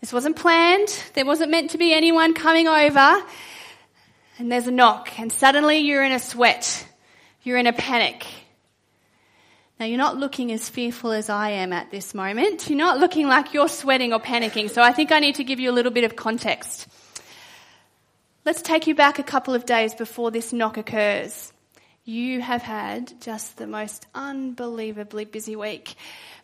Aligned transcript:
This 0.00 0.12
wasn't 0.12 0.36
planned. 0.36 0.88
There 1.14 1.24
wasn't 1.24 1.50
meant 1.50 1.70
to 1.70 1.78
be 1.78 1.92
anyone 1.92 2.34
coming 2.34 2.68
over. 2.68 3.22
And 4.38 4.52
there's 4.52 4.68
a 4.68 4.70
knock, 4.70 5.18
and 5.18 5.32
suddenly 5.32 5.78
you're 5.78 6.04
in 6.04 6.12
a 6.12 6.20
sweat. 6.20 6.86
You're 7.42 7.56
in 7.56 7.66
a 7.66 7.72
panic. 7.72 8.24
Now, 9.80 9.86
you're 9.86 9.98
not 9.98 10.16
looking 10.16 10.52
as 10.52 10.68
fearful 10.68 11.12
as 11.12 11.28
I 11.28 11.50
am 11.50 11.72
at 11.72 11.90
this 11.90 12.14
moment. 12.14 12.68
You're 12.68 12.78
not 12.78 12.98
looking 12.98 13.28
like 13.28 13.54
you're 13.54 13.68
sweating 13.68 14.12
or 14.12 14.20
panicking. 14.20 14.70
So 14.70 14.82
I 14.82 14.92
think 14.92 15.12
I 15.12 15.20
need 15.20 15.36
to 15.36 15.44
give 15.44 15.60
you 15.60 15.70
a 15.70 15.72
little 15.72 15.92
bit 15.92 16.04
of 16.04 16.16
context. 16.16 16.88
Let's 18.44 18.62
take 18.62 18.86
you 18.86 18.94
back 18.94 19.18
a 19.18 19.22
couple 19.22 19.54
of 19.54 19.66
days 19.66 19.94
before 19.94 20.30
this 20.30 20.52
knock 20.52 20.76
occurs. 20.76 21.52
You 22.08 22.40
have 22.40 22.62
had 22.62 23.20
just 23.20 23.58
the 23.58 23.66
most 23.66 24.06
unbelievably 24.14 25.26
busy 25.26 25.56
week. 25.56 25.94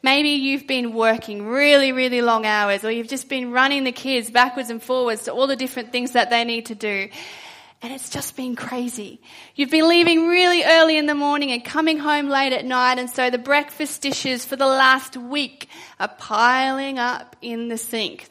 Maybe 0.03 0.29
you've 0.29 0.67
been 0.67 0.93
working 0.93 1.47
really, 1.47 1.91
really 1.91 2.21
long 2.21 2.45
hours, 2.45 2.85
or 2.85 2.91
you've 2.91 3.09
just 3.09 3.31
been 3.31 3.51
running 3.51 3.85
the 3.85 3.91
kids 3.91 4.31
backwards 4.31 4.69
and 4.69 4.83
forwards 4.83 5.25
to 5.25 5.33
all 5.33 5.47
the 5.47 5.57
different 5.57 5.91
things 5.91 6.13
that 6.13 6.29
they 6.29 6.45
need 6.45 6.67
to 6.67 6.75
do. 6.75 7.09
And 7.81 7.95
it's 7.95 8.11
just 8.11 8.37
been 8.37 8.57
crazy. 8.57 9.23
You've 9.55 9.71
been 9.71 9.89
leaving 9.89 10.29
really 10.29 10.63
early 10.65 10.99
in 10.99 11.07
the 11.07 11.15
morning 11.15 11.51
and 11.51 11.65
coming 11.65 11.97
home 11.97 12.29
late 12.29 12.53
at 12.53 12.67
night, 12.67 12.99
and 12.99 13.09
so 13.09 13.31
the 13.31 13.39
breakfast 13.39 14.03
dishes 14.03 14.45
for 14.45 14.57
the 14.57 14.67
last 14.67 15.17
week 15.17 15.71
are 15.99 16.13
piling 16.19 16.99
up 16.99 17.37
in 17.41 17.69
the 17.69 17.79
sink 17.79 18.29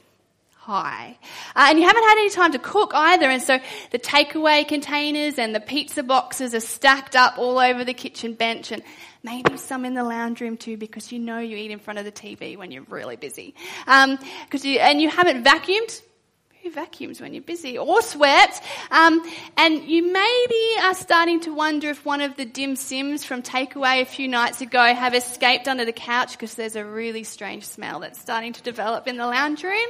high. 0.63 1.17
Uh, 1.58 1.67
and 1.70 1.77
you 1.77 1.85
haven't 1.85 2.03
had 2.03 2.17
any 2.20 2.30
time 2.30 2.53
to 2.53 2.59
cook 2.59 2.91
either, 2.94 3.30
and 3.30 3.41
so 3.41 3.59
the 3.91 3.99
takeaway 3.99 4.66
containers 4.66 5.38
and 5.38 5.54
the 5.54 5.59
pizza 5.59 6.04
boxes 6.04 6.55
are 6.55 6.62
stacked 6.62 7.17
up 7.17 7.38
all 7.38 7.59
over 7.59 7.84
the 7.84 7.94
kitchen 7.94 8.34
bench, 8.34 8.71
and 8.71 8.81
maybe 9.23 9.57
some 9.57 9.84
in 9.84 9.94
the 9.94 10.05
lounge 10.05 10.40
room 10.40 10.55
too, 10.55 10.77
because 10.77 11.12
you 11.12 11.20
know 11.20 11.40
you 11.40 11.57
eat 11.57 11.71
in 11.71 11.80
front 11.80 11.99
of 11.99 12.05
the 12.05 12.13
TV 12.13 12.57
when 12.57 12.71
you're 12.71 12.84
really 12.84 13.18
busy. 13.18 13.55
Um, 13.88 14.18
cause 14.49 14.63
you, 14.63 14.80
and 14.80 15.02
you 15.02 15.09
haven't 15.09 15.44
vacuumed. 15.44 16.02
Who 16.63 16.71
vacuums 16.71 17.20
when 17.20 17.34
you're 17.34 17.43
busy 17.43 17.77
or 17.77 18.02
swept? 18.02 18.62
Um, 18.90 19.21
and 19.57 19.84
you 19.84 20.13
maybe 20.13 20.82
are 20.82 20.93
starting 20.93 21.41
to 21.41 21.54
wonder 21.54 21.90
if 21.90 22.05
one 22.05 22.21
of 22.21 22.38
the 22.38 22.45
dim 22.45 22.77
sims 22.77 23.26
from 23.26 23.41
takeaway 23.41 24.01
a 24.01 24.05
few 24.05 24.29
nights 24.29 24.62
ago 24.62 24.82
have 24.82 25.13
escaped 25.13 25.68
under 25.68 25.84
the 25.84 25.91
couch 25.91 26.32
because 26.32 26.55
there's 26.55 26.77
a 26.77 26.85
really 26.85 27.26
strange 27.26 27.66
smell 27.66 27.99
that's 27.99 28.18
starting 28.18 28.54
to 28.54 28.63
develop 28.63 29.10
in 29.10 29.18
the 29.18 29.27
lounge 29.27 29.62
room. 29.62 29.90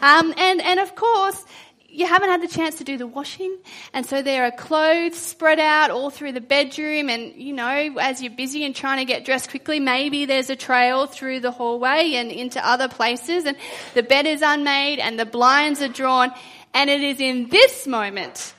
Um, 0.00 0.34
and, 0.36 0.60
and 0.60 0.80
of 0.80 0.94
course, 0.94 1.44
you 1.92 2.06
haven't 2.06 2.28
had 2.28 2.42
the 2.42 2.48
chance 2.48 2.76
to 2.76 2.84
do 2.84 2.96
the 2.96 3.06
washing, 3.06 3.58
and 3.92 4.06
so 4.06 4.22
there 4.22 4.44
are 4.44 4.50
clothes 4.50 5.18
spread 5.18 5.58
out 5.58 5.90
all 5.90 6.10
through 6.10 6.32
the 6.32 6.40
bedroom. 6.40 7.08
And 7.08 7.34
you 7.34 7.52
know, 7.52 7.96
as 8.00 8.22
you're 8.22 8.32
busy 8.32 8.64
and 8.64 8.74
trying 8.74 8.98
to 8.98 9.04
get 9.04 9.24
dressed 9.24 9.50
quickly, 9.50 9.80
maybe 9.80 10.24
there's 10.24 10.50
a 10.50 10.56
trail 10.56 11.06
through 11.06 11.40
the 11.40 11.50
hallway 11.50 12.14
and 12.14 12.30
into 12.30 12.64
other 12.64 12.88
places, 12.88 13.44
and 13.44 13.56
the 13.94 14.02
bed 14.02 14.26
is 14.26 14.42
unmade 14.42 15.00
and 15.00 15.18
the 15.18 15.26
blinds 15.26 15.82
are 15.82 15.88
drawn. 15.88 16.32
And 16.72 16.88
it 16.88 17.02
is 17.02 17.18
in 17.18 17.48
this 17.48 17.88
moment 17.88 18.54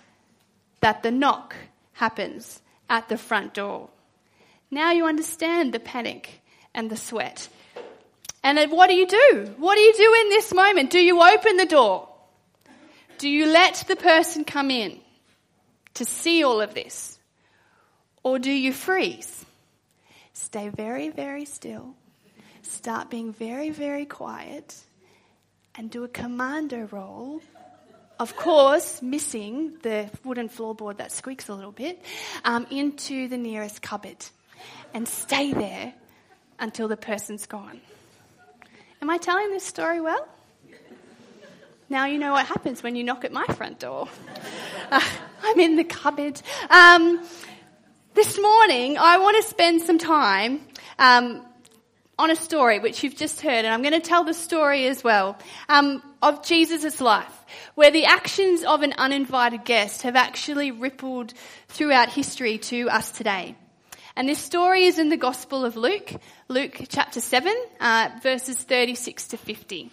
that 0.82 1.02
the 1.02 1.12
knock 1.12 1.56
happens 1.94 2.62
at 2.90 3.08
the 3.08 3.18
front 3.18 3.54
door. 3.54 3.90
Now 4.70 4.92
you 4.92 5.06
understand 5.06 5.74
the 5.74 5.80
panic 5.80 6.42
and 6.74 6.90
the 6.90 6.98
sweat. 6.98 7.48
And 8.44 8.72
what 8.72 8.90
do 8.90 8.96
you 8.96 9.08
do? 9.08 9.54
What 9.58 9.76
do 9.76 9.82
you 9.82 9.94
do 9.94 10.14
in 10.22 10.30
this 10.30 10.54
moment? 10.54 10.90
Do 10.90 11.00
you 11.00 11.22
open 11.22 11.58
the 11.58 11.66
door? 11.66 12.10
Do 13.20 13.30
you 13.30 13.46
let 13.46 13.84
the 13.88 13.96
person 13.96 14.46
come 14.46 14.72
in 14.72 15.00
to 15.94 16.06
see 16.06 16.44
all 16.44 16.60
of 16.60 16.74
this? 16.74 17.20
Or 18.24 18.40
do 18.40 18.52
you 18.52 18.74
freeze? 18.74 19.46
Stay 20.34 20.70
very, 20.70 21.10
very 21.10 21.46
still. 21.46 21.94
Start 22.64 23.10
being 23.10 23.32
very, 23.34 23.70
very 23.70 24.06
quiet 24.06 24.76
and 25.76 25.92
do 25.92 26.04
a 26.04 26.08
commando 26.08 26.88
roll. 26.92 27.42
Of 28.20 28.36
course, 28.36 29.02
missing 29.02 29.78
the 29.82 30.10
wooden 30.24 30.50
floorboard 30.50 30.98
that 30.98 31.12
squeaks 31.12 31.48
a 31.50 31.54
little 31.54 31.72
bit, 31.72 32.02
um, 32.44 32.68
into 32.70 33.28
the 33.28 33.38
nearest 33.38 33.82
cupboard 33.82 34.26
and 34.94 35.08
stay 35.08 35.54
there 35.54 35.94
until 36.60 36.88
the 36.88 36.98
person's 36.98 37.46
gone. 37.46 37.82
Am 39.02 39.10
I 39.10 39.18
telling 39.18 39.50
this 39.50 39.64
story 39.64 40.00
well? 40.00 40.28
Now 41.90 42.06
you 42.06 42.20
know 42.20 42.34
what 42.34 42.46
happens 42.46 42.84
when 42.84 42.96
you 42.96 43.04
knock 43.04 43.26
at 43.26 43.32
my 43.32 43.46
front 43.46 43.80
door. 43.80 44.08
Uh, 44.92 45.00
I'm 45.42 45.58
in 45.58 45.78
the 45.78 45.86
cupboard. 45.86 46.42
Um, 46.70 47.26
this 48.14 48.38
morning, 48.38 48.98
I 48.98 49.20
want 49.20 49.42
to 49.42 49.50
spend 49.50 49.82
some 49.82 49.98
time 49.98 50.60
um, 51.00 51.46
on 52.20 52.30
a 52.30 52.36
story 52.36 52.80
which 52.80 53.02
you've 53.02 53.16
just 53.16 53.40
heard, 53.40 53.64
and 53.64 53.68
I'm 53.68 53.82
going 53.84 53.94
to 53.94 54.02
tell 54.02 54.26
the 54.26 54.34
story 54.34 54.88
as 54.88 55.02
well 55.02 55.38
um, 55.70 56.04
of 56.22 56.44
Jesus' 56.44 57.00
life, 57.00 57.34
where 57.76 57.90
the 57.90 58.04
actions 58.04 58.66
of 58.66 58.82
an 58.82 58.92
uninvited 58.98 59.64
guest 59.64 60.02
have 60.02 60.18
actually 60.18 60.72
rippled 60.72 61.34
throughout 61.70 62.10
history 62.10 62.58
to 62.58 62.90
us 62.90 63.12
today. 63.12 63.56
And 64.16 64.28
this 64.28 64.40
story 64.40 64.86
is 64.86 65.00
in 65.00 65.10
the 65.10 65.18
Gospel 65.18 65.64
of 65.64 65.78
Luke, 65.78 66.12
Luke 66.48 66.82
chapter 66.90 67.22
7, 67.22 67.54
uh, 67.80 68.10
verses 68.22 68.58
36 68.58 69.30
to 69.30 69.38
50. 69.38 69.90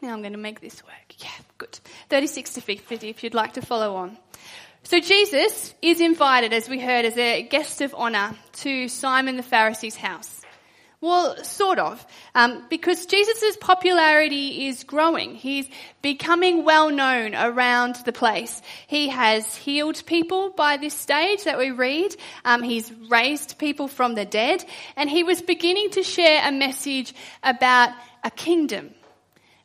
Now 0.00 0.14
I'm 0.14 0.20
going 0.20 0.32
to 0.32 0.38
make 0.38 0.60
this 0.60 0.82
work. 0.82 1.14
Yeah, 1.18 1.30
good. 1.58 1.78
36 2.08 2.54
to 2.54 2.60
50 2.60 3.08
if 3.08 3.22
you'd 3.22 3.34
like 3.34 3.52
to 3.54 3.62
follow 3.62 3.96
on. 3.96 4.16
So 4.84 4.98
Jesus 4.98 5.74
is 5.80 6.00
invited, 6.00 6.52
as 6.52 6.68
we 6.68 6.80
heard, 6.80 7.04
as 7.04 7.16
a 7.16 7.42
guest 7.42 7.82
of 7.82 7.94
honour 7.94 8.34
to 8.54 8.88
Simon 8.88 9.36
the 9.36 9.42
Pharisee's 9.44 9.94
house. 9.94 10.40
Well, 11.02 11.42
sort 11.42 11.80
of, 11.80 12.06
um, 12.32 12.64
because 12.70 13.06
Jesus' 13.06 13.56
popularity 13.56 14.68
is 14.68 14.84
growing. 14.84 15.34
He's 15.34 15.68
becoming 16.00 16.64
well 16.64 16.90
known 16.90 17.34
around 17.34 17.96
the 18.04 18.12
place. 18.12 18.62
He 18.86 19.08
has 19.08 19.56
healed 19.56 20.06
people 20.06 20.50
by 20.50 20.76
this 20.76 20.94
stage 20.94 21.42
that 21.42 21.58
we 21.58 21.72
read. 21.72 22.14
Um, 22.44 22.62
he's 22.62 22.92
raised 23.10 23.58
people 23.58 23.88
from 23.88 24.14
the 24.14 24.24
dead, 24.24 24.64
and 24.94 25.10
he 25.10 25.24
was 25.24 25.42
beginning 25.42 25.90
to 25.90 26.04
share 26.04 26.48
a 26.48 26.52
message 26.52 27.12
about 27.42 27.90
a 28.22 28.30
kingdom, 28.30 28.94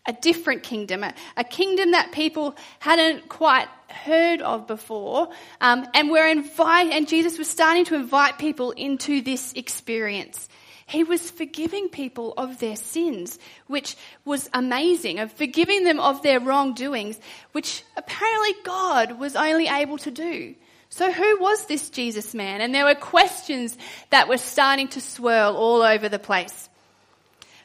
a 0.08 0.14
different 0.14 0.64
kingdom, 0.64 1.03
a, 1.03 1.44
kingdom 1.44 1.92
that 1.92 2.14
people 2.14 2.56
hadn't 2.80 3.30
quite 3.30 3.68
heard 3.90 4.42
of 4.42 4.66
before, 4.66 5.30
um, 5.62 5.88
and 5.94 6.09
we're 6.09 6.28
invite, 6.28 6.92
and 6.92 7.08
Jesus 7.08 7.38
was 7.38 7.47
starting 7.47 7.86
to 7.86 7.94
invite 7.94 8.40
people 8.40 8.72
into 8.72 9.22
this 9.22 9.53
experience. 9.53 10.50
He 10.88 11.03
was 11.03 11.30
forgiving 11.30 11.90
people 11.90 12.34
of 12.38 12.59
their 12.59 12.78
sins, 12.78 13.40
which 13.68 13.98
was 14.24 14.50
amazing, 14.53 15.20
of 15.20 15.34
forgiving 15.34 15.84
them 15.84 16.00
of 16.00 16.24
their 16.24 16.40
wrongdoings, 16.40 17.20
which 17.52 17.84
apparently 17.98 18.56
God 18.64 19.20
was 19.20 19.36
only 19.36 19.68
able 19.68 19.97
to 20.00 20.12
do. 20.12 20.56
So 20.88 21.12
who 21.12 21.42
was 21.42 21.66
this 21.66 21.90
Jesus 21.90 22.34
man? 22.34 22.62
And 22.62 22.74
there 22.74 22.86
were 22.86 22.96
questions 22.96 23.78
that 24.12 24.30
were 24.30 24.38
starting 24.38 24.88
to 24.90 25.02
swirl 25.02 25.58
all 25.58 25.81
over 25.81 26.08
the 26.08 26.20
place. 26.20 26.70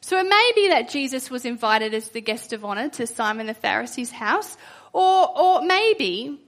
So 0.00 0.18
it 0.18 0.28
may 0.28 0.52
be 0.56 0.70
that 0.70 0.90
Jesus 0.90 1.30
was 1.30 1.44
invited 1.44 1.94
as 1.94 2.08
the 2.08 2.20
guest 2.20 2.52
of 2.52 2.64
honor 2.64 2.88
to 2.88 3.06
Simon 3.06 3.46
the 3.46 3.54
Pharisee's 3.54 4.10
house, 4.10 4.56
or, 4.92 5.38
or 5.38 5.62
maybe 5.62 6.40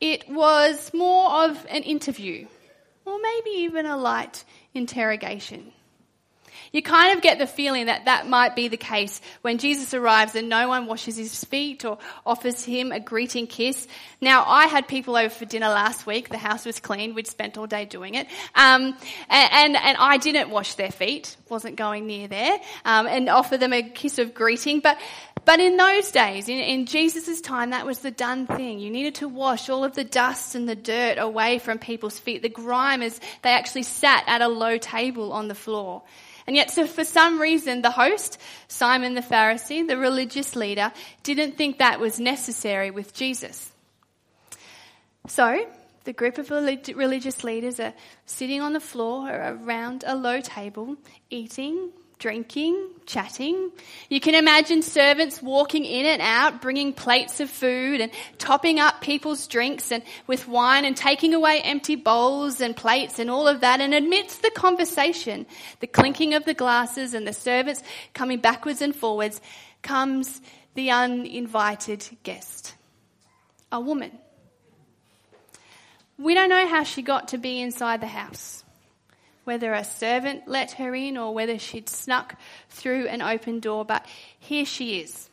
it 0.00 0.28
was 0.28 0.92
more 0.92 1.44
of 1.44 1.64
an 1.70 1.84
interview, 1.84 2.48
or 3.04 3.16
maybe 3.22 3.50
even 3.60 3.86
a 3.86 3.96
light 3.96 4.42
interrogation. 4.74 5.72
You 6.72 6.82
kind 6.82 7.16
of 7.16 7.22
get 7.22 7.38
the 7.38 7.46
feeling 7.46 7.86
that 7.86 8.04
that 8.04 8.28
might 8.28 8.56
be 8.56 8.68
the 8.68 8.76
case 8.76 9.20
when 9.42 9.58
Jesus 9.58 9.94
arrives 9.94 10.34
and 10.34 10.48
no 10.48 10.68
one 10.68 10.86
washes 10.86 11.16
his 11.16 11.44
feet 11.44 11.84
or 11.84 11.98
offers 12.24 12.64
him 12.64 12.92
a 12.92 13.00
greeting 13.00 13.46
kiss. 13.46 13.86
Now, 14.20 14.44
I 14.46 14.66
had 14.66 14.88
people 14.88 15.16
over 15.16 15.30
for 15.30 15.44
dinner 15.44 15.68
last 15.68 16.06
week. 16.06 16.28
The 16.28 16.38
house 16.38 16.64
was 16.64 16.80
clean. 16.80 17.14
We'd 17.14 17.26
spent 17.26 17.56
all 17.56 17.66
day 17.66 17.84
doing 17.84 18.14
it. 18.14 18.26
Um, 18.54 18.96
and, 19.28 19.52
and, 19.52 19.76
and, 19.76 19.96
I 19.98 20.16
didn't 20.18 20.50
wash 20.50 20.74
their 20.74 20.90
feet. 20.90 21.36
Wasn't 21.48 21.76
going 21.76 22.06
near 22.06 22.28
there. 22.28 22.58
Um, 22.84 23.06
and 23.06 23.28
offer 23.28 23.56
them 23.56 23.72
a 23.72 23.82
kiss 23.82 24.18
of 24.18 24.34
greeting. 24.34 24.80
But, 24.80 24.98
but 25.44 25.60
in 25.60 25.76
those 25.76 26.10
days, 26.10 26.48
in, 26.48 26.58
in 26.58 26.86
Jesus' 26.86 27.40
time, 27.40 27.70
that 27.70 27.86
was 27.86 28.00
the 28.00 28.10
done 28.10 28.46
thing. 28.46 28.80
You 28.80 28.90
needed 28.90 29.16
to 29.16 29.28
wash 29.28 29.68
all 29.68 29.84
of 29.84 29.94
the 29.94 30.04
dust 30.04 30.54
and 30.54 30.68
the 30.68 30.74
dirt 30.74 31.18
away 31.18 31.58
from 31.58 31.78
people's 31.78 32.18
feet. 32.18 32.42
The 32.42 32.48
grime 32.48 33.02
as 33.02 33.20
they 33.42 33.50
actually 33.50 33.84
sat 33.84 34.24
at 34.26 34.40
a 34.40 34.48
low 34.48 34.78
table 34.78 35.32
on 35.32 35.48
the 35.48 35.54
floor. 35.54 36.02
And 36.46 36.54
yet, 36.54 36.70
so 36.70 36.86
for 36.86 37.04
some 37.04 37.40
reason, 37.40 37.82
the 37.82 37.90
host, 37.90 38.40
Simon 38.68 39.14
the 39.14 39.20
Pharisee, 39.20 39.86
the 39.86 39.96
religious 39.96 40.54
leader, 40.54 40.92
didn't 41.22 41.56
think 41.56 41.78
that 41.78 41.98
was 41.98 42.20
necessary 42.20 42.90
with 42.90 43.12
Jesus. 43.14 43.72
So, 45.26 45.66
the 46.04 46.12
group 46.12 46.38
of 46.38 46.50
religious 46.50 47.42
leaders 47.42 47.80
are 47.80 47.92
sitting 48.26 48.60
on 48.60 48.72
the 48.72 48.80
floor 48.80 49.28
around 49.28 50.04
a 50.06 50.14
low 50.14 50.40
table, 50.40 50.96
eating, 51.30 51.90
drinking, 52.18 52.88
chatting. 53.04 53.70
You 54.08 54.20
can 54.20 54.34
imagine 54.34 54.82
servants 54.82 55.42
walking 55.42 55.84
in 55.84 56.06
and 56.06 56.22
out, 56.22 56.62
bringing 56.62 56.92
plates 56.92 57.40
of 57.40 57.50
food 57.50 58.00
and 58.00 58.10
topping 58.38 58.80
up 58.80 59.00
people's 59.00 59.46
drinks 59.46 59.92
and 59.92 60.02
with 60.26 60.48
wine 60.48 60.84
and 60.84 60.96
taking 60.96 61.34
away 61.34 61.60
empty 61.60 61.94
bowls 61.94 62.60
and 62.60 62.74
plates 62.74 63.18
and 63.18 63.30
all 63.30 63.46
of 63.46 63.60
that. 63.60 63.80
And 63.80 63.94
amidst 63.94 64.42
the 64.42 64.50
conversation, 64.50 65.46
the 65.80 65.86
clinking 65.86 66.34
of 66.34 66.44
the 66.44 66.54
glasses 66.54 67.12
and 67.12 67.26
the 67.26 67.34
servants 67.34 67.82
coming 68.14 68.38
backwards 68.38 68.80
and 68.80 68.96
forwards 68.96 69.40
comes 69.82 70.40
the 70.74 70.90
uninvited 70.90 72.06
guest. 72.22 72.74
A 73.70 73.80
woman. 73.80 74.12
We 76.18 76.34
don't 76.34 76.48
know 76.48 76.66
how 76.66 76.82
she 76.84 77.02
got 77.02 77.28
to 77.28 77.38
be 77.38 77.60
inside 77.60 78.00
the 78.00 78.06
house 78.06 78.64
whether 79.46 79.72
a 79.72 79.84
servant 79.84 80.46
let 80.46 80.72
her 80.72 80.94
in 80.94 81.16
or 81.16 81.32
whether 81.32 81.58
she'd 81.58 81.88
snuck 81.88 82.34
through 82.68 83.06
an 83.08 83.22
open 83.22 83.60
door, 83.60 83.84
but 83.84 84.04
here 84.38 84.64
she 84.64 85.00
is. 85.00 85.30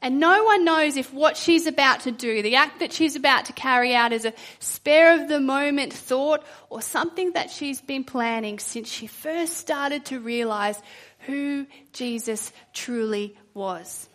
And 0.00 0.20
no 0.20 0.44
one 0.44 0.64
knows 0.64 0.96
if 0.96 1.12
what 1.12 1.36
she's 1.36 1.66
about 1.66 2.00
to 2.00 2.12
do, 2.12 2.40
the 2.40 2.54
act 2.54 2.78
that 2.80 2.92
she's 2.92 3.16
about 3.16 3.46
to 3.46 3.52
carry 3.52 3.96
out, 3.96 4.12
is 4.12 4.24
a 4.24 4.32
spare 4.60 5.20
of 5.20 5.28
the 5.28 5.40
moment 5.40 5.92
thought 5.92 6.44
or 6.70 6.80
something 6.80 7.32
that 7.32 7.50
she's 7.50 7.80
been 7.80 8.04
planning 8.04 8.60
since 8.60 8.88
she 8.88 9.08
first 9.08 9.56
started 9.56 10.04
to 10.06 10.20
realize 10.20 10.80
who 11.20 11.66
Jesus 11.92 12.52
truly 12.72 13.36
was. 13.54 14.08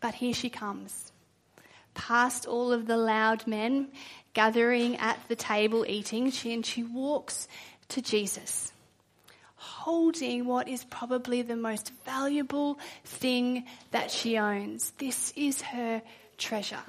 But 0.00 0.14
here 0.14 0.34
she 0.34 0.48
comes, 0.48 1.10
past 1.94 2.46
all 2.46 2.72
of 2.72 2.86
the 2.86 2.96
loud 2.96 3.46
men 3.48 3.88
gathering 4.34 4.96
at 4.96 5.18
the 5.28 5.36
table 5.36 5.84
eating, 5.86 6.30
she, 6.30 6.52
and 6.52 6.64
she 6.64 6.82
walks 6.82 7.48
to 7.88 8.02
Jesus, 8.02 8.72
holding 9.54 10.46
what 10.46 10.68
is 10.68 10.84
probably 10.84 11.42
the 11.42 11.56
most 11.56 11.92
valuable 12.04 12.78
thing 13.04 13.64
that 13.90 14.10
she 14.10 14.38
owns. 14.38 14.92
This 14.98 15.32
is 15.36 15.60
her 15.62 16.02
treasure. 16.38 16.82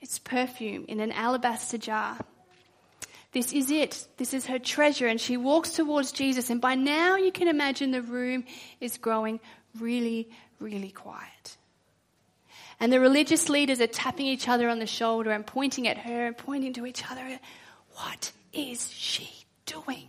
It's 0.00 0.18
perfume 0.18 0.84
in 0.88 1.00
an 1.00 1.12
alabaster 1.12 1.78
jar. 1.78 2.18
This 3.32 3.52
is 3.52 3.70
it. 3.70 4.06
This 4.16 4.32
is 4.32 4.46
her 4.46 4.58
treasure. 4.58 5.06
And 5.06 5.20
she 5.20 5.36
walks 5.36 5.70
towards 5.70 6.12
Jesus. 6.12 6.50
And 6.50 6.60
by 6.60 6.74
now, 6.76 7.16
you 7.16 7.32
can 7.32 7.48
imagine 7.48 7.90
the 7.90 8.02
room 8.02 8.44
is 8.80 8.96
growing 8.96 9.40
really, 9.78 10.30
really 10.60 10.90
quiet. 10.90 11.56
And 12.80 12.92
the 12.92 13.00
religious 13.00 13.48
leaders 13.48 13.80
are 13.80 13.88
tapping 13.88 14.26
each 14.26 14.48
other 14.48 14.68
on 14.68 14.78
the 14.78 14.86
shoulder 14.86 15.30
and 15.30 15.44
pointing 15.46 15.88
at 15.88 15.98
her 15.98 16.26
and 16.26 16.36
pointing 16.36 16.72
to 16.74 16.86
each 16.86 17.08
other. 17.10 17.40
What 17.94 18.32
is 18.52 18.90
she 18.92 19.28
doing? 19.66 20.08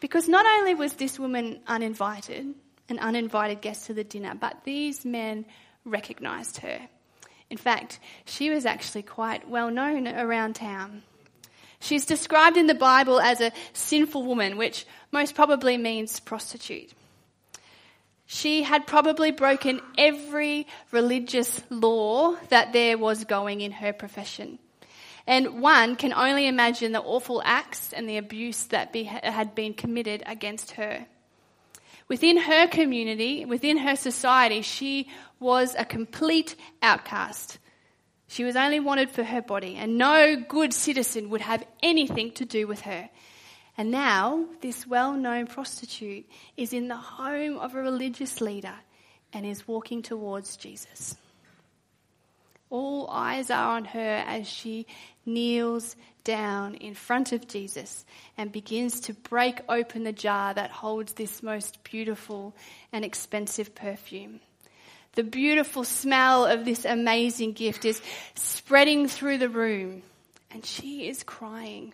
Because 0.00 0.28
not 0.28 0.46
only 0.46 0.74
was 0.74 0.94
this 0.94 1.18
woman 1.18 1.60
uninvited, 1.68 2.54
an 2.88 2.98
uninvited 2.98 3.60
guest 3.60 3.86
to 3.86 3.94
the 3.94 4.02
dinner, 4.02 4.34
but 4.34 4.64
these 4.64 5.04
men 5.04 5.46
recognized 5.84 6.58
her. 6.58 6.80
In 7.50 7.56
fact, 7.56 8.00
she 8.24 8.50
was 8.50 8.66
actually 8.66 9.02
quite 9.02 9.48
well 9.48 9.70
known 9.70 10.08
around 10.08 10.56
town. 10.56 11.02
She's 11.78 12.06
described 12.06 12.56
in 12.56 12.66
the 12.66 12.74
Bible 12.74 13.20
as 13.20 13.40
a 13.40 13.52
sinful 13.72 14.24
woman, 14.24 14.56
which 14.56 14.86
most 15.10 15.34
probably 15.34 15.76
means 15.76 16.18
prostitute. 16.18 16.92
She 18.34 18.62
had 18.62 18.86
probably 18.86 19.30
broken 19.30 19.82
every 19.98 20.66
religious 20.90 21.60
law 21.68 22.34
that 22.48 22.72
there 22.72 22.96
was 22.96 23.24
going 23.24 23.60
in 23.60 23.72
her 23.72 23.92
profession. 23.92 24.58
And 25.26 25.60
one 25.60 25.96
can 25.96 26.14
only 26.14 26.46
imagine 26.46 26.92
the 26.92 27.02
awful 27.02 27.42
acts 27.44 27.92
and 27.92 28.08
the 28.08 28.16
abuse 28.16 28.64
that 28.68 28.90
be, 28.90 29.04
had 29.04 29.54
been 29.54 29.74
committed 29.74 30.22
against 30.24 30.72
her. 30.72 31.04
Within 32.08 32.38
her 32.38 32.66
community, 32.68 33.44
within 33.44 33.76
her 33.76 33.96
society, 33.96 34.62
she 34.62 35.10
was 35.38 35.74
a 35.78 35.84
complete 35.84 36.56
outcast. 36.82 37.58
She 38.28 38.44
was 38.44 38.56
only 38.56 38.80
wanted 38.80 39.10
for 39.10 39.24
her 39.24 39.42
body, 39.42 39.76
and 39.76 39.98
no 39.98 40.36
good 40.36 40.72
citizen 40.72 41.28
would 41.28 41.42
have 41.42 41.66
anything 41.82 42.32
to 42.32 42.46
do 42.46 42.66
with 42.66 42.80
her. 42.80 43.10
And 43.76 43.90
now, 43.90 44.46
this 44.60 44.86
well 44.86 45.14
known 45.14 45.46
prostitute 45.46 46.26
is 46.56 46.72
in 46.72 46.88
the 46.88 46.96
home 46.96 47.56
of 47.58 47.74
a 47.74 47.80
religious 47.80 48.40
leader 48.40 48.74
and 49.32 49.46
is 49.46 49.66
walking 49.66 50.02
towards 50.02 50.56
Jesus. 50.56 51.16
All 52.68 53.08
eyes 53.10 53.50
are 53.50 53.76
on 53.76 53.84
her 53.86 54.24
as 54.26 54.46
she 54.46 54.86
kneels 55.26 55.96
down 56.24 56.74
in 56.76 56.94
front 56.94 57.32
of 57.32 57.46
Jesus 57.46 58.04
and 58.38 58.52
begins 58.52 59.00
to 59.00 59.14
break 59.14 59.60
open 59.68 60.04
the 60.04 60.12
jar 60.12 60.54
that 60.54 60.70
holds 60.70 61.12
this 61.14 61.42
most 61.42 61.82
beautiful 61.84 62.54
and 62.92 63.04
expensive 63.04 63.74
perfume. 63.74 64.40
The 65.14 65.22
beautiful 65.22 65.84
smell 65.84 66.46
of 66.46 66.64
this 66.64 66.86
amazing 66.86 67.52
gift 67.52 67.84
is 67.84 68.00
spreading 68.34 69.08
through 69.08 69.38
the 69.38 69.50
room, 69.50 70.02
and 70.50 70.64
she 70.64 71.08
is 71.08 71.22
crying. 71.22 71.92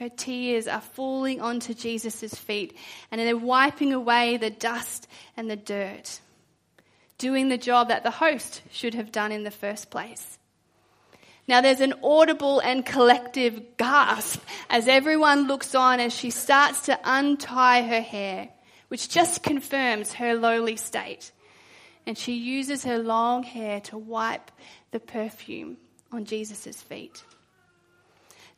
Her 0.00 0.08
tears 0.08 0.66
are 0.66 0.80
falling 0.80 1.42
onto 1.42 1.74
Jesus' 1.74 2.34
feet 2.34 2.74
and 3.10 3.20
they're 3.20 3.36
wiping 3.36 3.92
away 3.92 4.38
the 4.38 4.48
dust 4.48 5.06
and 5.36 5.50
the 5.50 5.56
dirt, 5.56 6.20
doing 7.18 7.50
the 7.50 7.58
job 7.58 7.88
that 7.88 8.02
the 8.02 8.10
host 8.10 8.62
should 8.70 8.94
have 8.94 9.12
done 9.12 9.30
in 9.30 9.44
the 9.44 9.50
first 9.50 9.90
place. 9.90 10.38
Now 11.46 11.60
there's 11.60 11.82
an 11.82 11.92
audible 12.02 12.60
and 12.60 12.86
collective 12.86 13.76
gasp 13.76 14.40
as 14.70 14.88
everyone 14.88 15.46
looks 15.46 15.74
on 15.74 16.00
as 16.00 16.14
she 16.14 16.30
starts 16.30 16.86
to 16.86 16.98
untie 17.04 17.82
her 17.82 18.00
hair, 18.00 18.48
which 18.88 19.10
just 19.10 19.42
confirms 19.42 20.14
her 20.14 20.32
lowly 20.32 20.76
state. 20.76 21.30
And 22.06 22.16
she 22.16 22.32
uses 22.32 22.84
her 22.84 22.98
long 22.98 23.42
hair 23.42 23.80
to 23.82 23.98
wipe 23.98 24.50
the 24.92 25.00
perfume 25.00 25.76
on 26.10 26.24
Jesus' 26.24 26.80
feet. 26.80 27.22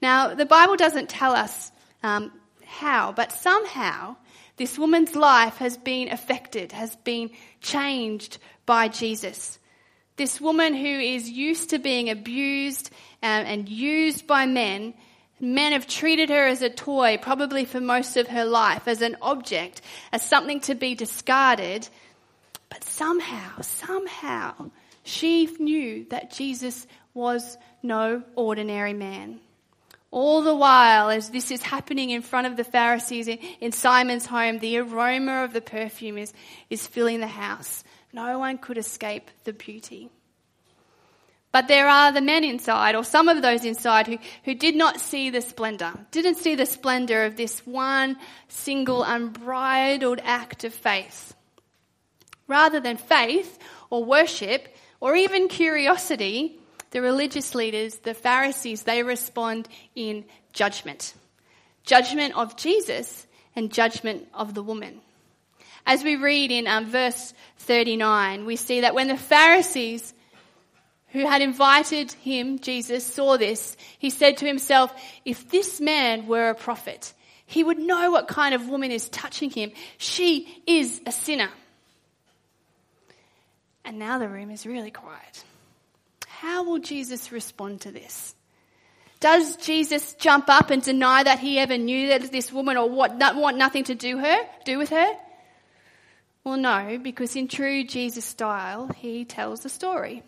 Now, 0.02 0.34
the 0.34 0.44
Bible 0.44 0.74
doesn't 0.74 1.08
tell 1.08 1.32
us 1.32 1.70
um, 2.02 2.32
how, 2.66 3.12
but 3.12 3.30
somehow 3.30 4.16
this 4.56 4.76
woman's 4.76 5.14
life 5.14 5.58
has 5.58 5.76
been 5.76 6.10
affected, 6.10 6.72
has 6.72 6.96
been 6.96 7.30
changed 7.60 8.38
by 8.66 8.88
Jesus. 8.88 9.60
This 10.16 10.40
woman 10.40 10.74
who 10.74 10.86
is 10.86 11.30
used 11.30 11.70
to 11.70 11.78
being 11.78 12.10
abused 12.10 12.90
um, 13.22 13.46
and 13.46 13.68
used 13.68 14.26
by 14.26 14.44
men, 14.44 14.94
men 15.38 15.72
have 15.72 15.86
treated 15.86 16.30
her 16.30 16.48
as 16.48 16.62
a 16.62 16.68
toy, 16.68 17.16
probably 17.22 17.64
for 17.64 17.80
most 17.80 18.16
of 18.16 18.26
her 18.26 18.44
life, 18.44 18.88
as 18.88 19.02
an 19.02 19.16
object, 19.22 19.82
as 20.10 20.22
something 20.22 20.58
to 20.62 20.74
be 20.74 20.96
discarded. 20.96 21.88
But 22.68 22.82
somehow, 22.82 23.60
somehow, 23.60 24.72
she 25.04 25.46
knew 25.60 26.06
that 26.10 26.32
Jesus 26.32 26.88
was 27.14 27.56
no 27.84 28.24
ordinary 28.34 28.94
man. 28.94 29.38
All 30.12 30.42
the 30.42 30.54
while, 30.54 31.08
as 31.08 31.30
this 31.30 31.50
is 31.50 31.62
happening 31.62 32.10
in 32.10 32.20
front 32.20 32.46
of 32.46 32.58
the 32.58 32.64
Pharisees 32.64 33.28
in, 33.28 33.72
Simon's 33.72 34.26
home, 34.26 34.58
the 34.58 34.76
aroma 34.76 35.42
of 35.42 35.54
the 35.54 35.62
perfume 35.62 36.18
is, 36.18 36.34
is 36.68 36.86
filling 36.86 37.20
the 37.20 37.26
house. 37.26 37.82
No 38.12 38.38
one 38.38 38.58
could 38.58 38.76
escape 38.76 39.30
the 39.44 39.54
beauty. 39.54 40.10
But 41.50 41.66
there 41.66 41.88
are 41.88 42.12
the 42.12 42.20
men 42.20 42.44
inside, 42.44 42.94
or 42.94 43.04
some 43.04 43.28
of 43.28 43.40
those 43.40 43.64
inside, 43.64 44.06
who, 44.06 44.18
who 44.44 44.54
did 44.54 44.76
not 44.76 45.00
see 45.00 45.30
the 45.30 45.40
splendor, 45.40 45.94
didn't 46.10 46.36
see 46.36 46.56
the 46.56 46.66
splendor 46.66 47.24
of 47.24 47.36
this 47.36 47.66
one 47.66 48.18
single 48.48 49.02
unbridled 49.04 50.20
act 50.24 50.64
of 50.64 50.74
faith. 50.74 51.34
Rather 52.46 52.80
than 52.80 52.98
faith 52.98 53.58
or 53.88 54.04
worship 54.04 54.68
or 55.00 55.16
even 55.16 55.48
curiosity, 55.48 56.58
the 56.92 57.02
religious 57.02 57.54
leaders, 57.54 57.96
the 57.96 58.14
Pharisees, 58.14 58.84
they 58.84 59.02
respond 59.02 59.68
in 59.94 60.24
judgment. 60.52 61.14
Judgment 61.84 62.36
of 62.36 62.56
Jesus 62.56 63.26
and 63.56 63.72
judgment 63.72 64.28
of 64.32 64.54
the 64.54 64.62
woman. 64.62 65.00
As 65.84 66.04
we 66.04 66.16
read 66.16 66.52
in 66.52 66.66
um, 66.66 66.86
verse 66.86 67.34
39, 67.58 68.44
we 68.44 68.56
see 68.56 68.82
that 68.82 68.94
when 68.94 69.08
the 69.08 69.16
Pharisees 69.16 70.14
who 71.08 71.26
had 71.26 71.42
invited 71.42 72.12
him, 72.12 72.58
Jesus, 72.58 73.04
saw 73.04 73.36
this, 73.36 73.76
he 73.98 74.10
said 74.10 74.38
to 74.38 74.46
himself, 74.46 74.94
if 75.24 75.50
this 75.50 75.80
man 75.80 76.26
were 76.26 76.50
a 76.50 76.54
prophet, 76.54 77.12
he 77.46 77.64
would 77.64 77.78
know 77.78 78.10
what 78.10 78.28
kind 78.28 78.54
of 78.54 78.68
woman 78.68 78.90
is 78.90 79.08
touching 79.08 79.50
him. 79.50 79.72
She 79.98 80.62
is 80.66 81.00
a 81.04 81.12
sinner. 81.12 81.50
And 83.84 83.98
now 83.98 84.18
the 84.18 84.28
room 84.28 84.50
is 84.50 84.64
really 84.64 84.90
quiet. 84.90 85.44
How 86.42 86.64
will 86.64 86.80
Jesus 86.80 87.30
respond 87.30 87.82
to 87.82 87.92
this? 87.92 88.34
Does 89.20 89.54
Jesus 89.58 90.14
jump 90.14 90.48
up 90.48 90.70
and 90.70 90.82
deny 90.82 91.22
that 91.22 91.38
he 91.38 91.60
ever 91.60 91.78
knew 91.78 92.08
that 92.08 92.32
this 92.32 92.52
woman 92.52 92.76
or 92.76 92.90
what, 92.90 93.16
want 93.36 93.58
nothing 93.58 93.84
to 93.84 93.94
do 93.94 94.18
her, 94.18 94.38
do 94.64 94.76
with 94.76 94.90
her? 94.90 95.16
Well, 96.42 96.56
no, 96.56 96.98
because 97.00 97.36
in 97.36 97.46
true 97.46 97.84
Jesus 97.84 98.24
style, 98.24 98.88
he 98.88 99.24
tells 99.24 99.64
a 99.64 99.68
story. 99.68 100.24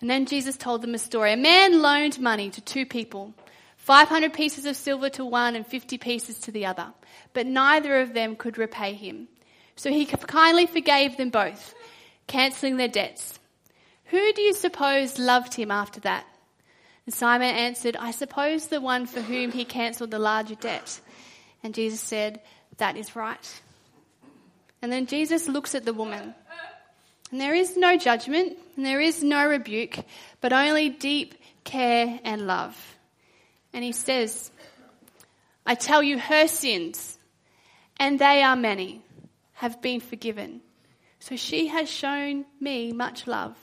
And 0.00 0.08
then 0.08 0.24
Jesus 0.24 0.56
told 0.56 0.80
them 0.80 0.94
a 0.94 0.98
story. 0.98 1.34
A 1.34 1.36
man 1.36 1.82
loaned 1.82 2.18
money 2.18 2.48
to 2.48 2.62
two 2.62 2.86
people. 2.86 3.34
500 3.76 4.32
pieces 4.32 4.64
of 4.64 4.76
silver 4.76 5.10
to 5.10 5.26
one 5.26 5.56
and 5.56 5.66
50 5.66 5.98
pieces 5.98 6.38
to 6.38 6.52
the 6.52 6.64
other. 6.64 6.86
But 7.34 7.46
neither 7.46 8.00
of 8.00 8.14
them 8.14 8.34
could 8.34 8.56
repay 8.56 8.94
him. 8.94 9.28
So 9.76 9.90
he 9.90 10.06
kindly 10.06 10.64
forgave 10.64 11.18
them 11.18 11.28
both, 11.28 11.74
cancelling 12.26 12.78
their 12.78 12.88
debts. 12.88 13.37
Who 14.08 14.32
do 14.32 14.42
you 14.42 14.54
suppose 14.54 15.18
loved 15.18 15.54
him 15.54 15.70
after 15.70 16.00
that? 16.00 16.26
And 17.06 17.14
Simon 17.14 17.54
answered, 17.54 17.96
I 17.96 18.10
suppose 18.10 18.66
the 18.66 18.80
one 18.80 19.06
for 19.06 19.20
whom 19.20 19.52
he 19.52 19.64
cancelled 19.64 20.10
the 20.10 20.18
larger 20.18 20.54
debt. 20.54 21.00
And 21.62 21.74
Jesus 21.74 22.00
said, 22.00 22.40
That 22.78 22.96
is 22.96 23.16
right. 23.16 23.62
And 24.80 24.92
then 24.92 25.06
Jesus 25.06 25.48
looks 25.48 25.74
at 25.74 25.84
the 25.84 25.92
woman. 25.92 26.34
And 27.30 27.40
there 27.40 27.54
is 27.54 27.76
no 27.76 27.98
judgment, 27.98 28.58
and 28.76 28.86
there 28.86 29.00
is 29.00 29.22
no 29.22 29.46
rebuke, 29.46 29.98
but 30.40 30.52
only 30.52 30.88
deep 30.88 31.34
care 31.64 32.18
and 32.24 32.46
love. 32.46 32.96
And 33.74 33.84
he 33.84 33.92
says, 33.92 34.50
I 35.66 35.74
tell 35.74 36.02
you, 36.02 36.18
her 36.18 36.48
sins, 36.48 37.18
and 37.98 38.18
they 38.18 38.42
are 38.42 38.56
many, 38.56 39.02
have 39.54 39.82
been 39.82 40.00
forgiven. 40.00 40.62
So 41.20 41.36
she 41.36 41.66
has 41.66 41.90
shown 41.90 42.46
me 42.60 42.92
much 42.92 43.26
love. 43.26 43.56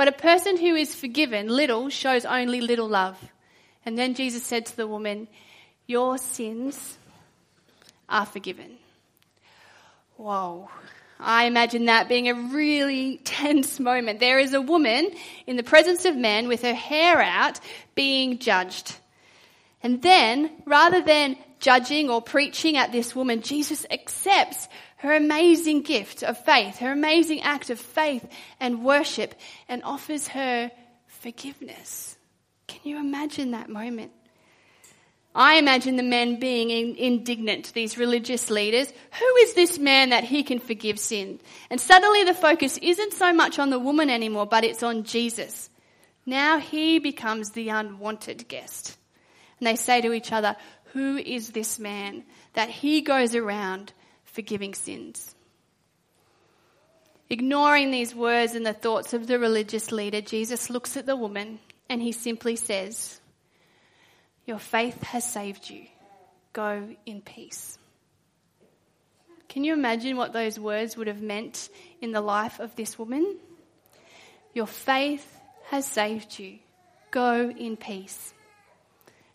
But 0.00 0.08
a 0.08 0.12
person 0.12 0.56
who 0.56 0.76
is 0.76 0.94
forgiven 0.94 1.48
little 1.48 1.90
shows 1.90 2.24
only 2.24 2.62
little 2.62 2.88
love. 2.88 3.18
And 3.84 3.98
then 3.98 4.14
Jesus 4.14 4.42
said 4.42 4.64
to 4.64 4.74
the 4.78 4.86
woman, 4.86 5.28
Your 5.86 6.16
sins 6.16 6.96
are 8.08 8.24
forgiven. 8.24 8.78
Whoa. 10.16 10.70
I 11.18 11.44
imagine 11.44 11.84
that 11.84 12.08
being 12.08 12.30
a 12.30 12.34
really 12.34 13.18
tense 13.24 13.78
moment. 13.78 14.20
There 14.20 14.38
is 14.38 14.54
a 14.54 14.62
woman 14.62 15.10
in 15.46 15.56
the 15.56 15.62
presence 15.62 16.06
of 16.06 16.16
men 16.16 16.48
with 16.48 16.62
her 16.62 16.72
hair 16.72 17.20
out 17.20 17.60
being 17.94 18.38
judged. 18.38 18.96
And 19.82 20.00
then, 20.00 20.50
rather 20.64 21.02
than 21.02 21.36
judging 21.58 22.08
or 22.08 22.22
preaching 22.22 22.78
at 22.78 22.90
this 22.90 23.14
woman, 23.14 23.42
Jesus 23.42 23.84
accepts 23.90 24.66
her 25.00 25.14
amazing 25.14 25.80
gift 25.80 26.22
of 26.22 26.36
faith, 26.44 26.78
her 26.78 26.92
amazing 26.92 27.40
act 27.40 27.70
of 27.70 27.80
faith 27.80 28.26
and 28.60 28.84
worship, 28.84 29.34
and 29.66 29.82
offers 29.82 30.28
her 30.28 30.70
forgiveness. 31.06 32.18
Can 32.66 32.80
you 32.84 32.98
imagine 32.98 33.52
that 33.52 33.70
moment? 33.70 34.12
I 35.34 35.54
imagine 35.54 35.96
the 35.96 36.02
men 36.02 36.38
being 36.38 36.70
indignant, 36.98 37.72
these 37.72 37.96
religious 37.96 38.50
leaders. 38.50 38.92
Who 39.18 39.36
is 39.36 39.54
this 39.54 39.78
man 39.78 40.10
that 40.10 40.24
he 40.24 40.42
can 40.42 40.58
forgive 40.58 40.98
sin? 40.98 41.40
And 41.70 41.80
suddenly 41.80 42.24
the 42.24 42.34
focus 42.34 42.76
isn't 42.78 43.14
so 43.14 43.32
much 43.32 43.58
on 43.58 43.70
the 43.70 43.78
woman 43.78 44.10
anymore, 44.10 44.46
but 44.46 44.64
it's 44.64 44.82
on 44.82 45.04
Jesus. 45.04 45.70
Now 46.26 46.58
he 46.58 46.98
becomes 46.98 47.50
the 47.50 47.70
unwanted 47.70 48.48
guest. 48.48 48.98
And 49.58 49.66
they 49.66 49.76
say 49.76 50.02
to 50.02 50.12
each 50.12 50.30
other, 50.30 50.56
Who 50.92 51.16
is 51.16 51.50
this 51.50 51.78
man 51.78 52.24
that 52.52 52.68
he 52.68 53.00
goes 53.00 53.34
around 53.34 53.94
forgiving 54.32 54.74
sins? 54.74 55.34
Ignoring 57.28 57.90
these 57.90 58.14
words 58.14 58.54
and 58.54 58.66
the 58.66 58.72
thoughts 58.72 59.12
of 59.12 59.26
the 59.26 59.38
religious 59.38 59.92
leader, 59.92 60.20
Jesus 60.20 60.70
looks 60.70 60.96
at 60.96 61.06
the 61.06 61.16
woman 61.16 61.60
and 61.88 62.02
he 62.02 62.12
simply 62.12 62.56
says, 62.56 63.20
your 64.50 64.58
faith 64.58 65.00
has 65.04 65.24
saved 65.24 65.70
you. 65.70 65.86
Go 66.52 66.96
in 67.06 67.20
peace. 67.20 67.78
Can 69.48 69.62
you 69.62 69.72
imagine 69.72 70.16
what 70.16 70.32
those 70.32 70.58
words 70.58 70.96
would 70.96 71.06
have 71.06 71.22
meant 71.22 71.68
in 72.00 72.10
the 72.10 72.20
life 72.20 72.58
of 72.58 72.74
this 72.74 72.98
woman? 72.98 73.36
Your 74.52 74.66
faith 74.66 75.24
has 75.66 75.86
saved 75.86 76.36
you. 76.38 76.58
Go 77.12 77.50
in 77.50 77.76
peace. 77.76 78.34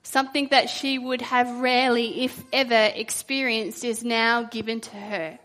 Something 0.05 0.49
that 0.51 0.69
she 0.69 0.99
would 0.99 1.23
have 1.23 1.59
rarely, 1.59 2.25
if 2.25 2.43
ever, 2.53 2.91
experienced 2.93 3.83
is 3.83 4.03
now 4.03 4.43
given 4.43 4.79
to 4.81 4.95
her 4.95 5.39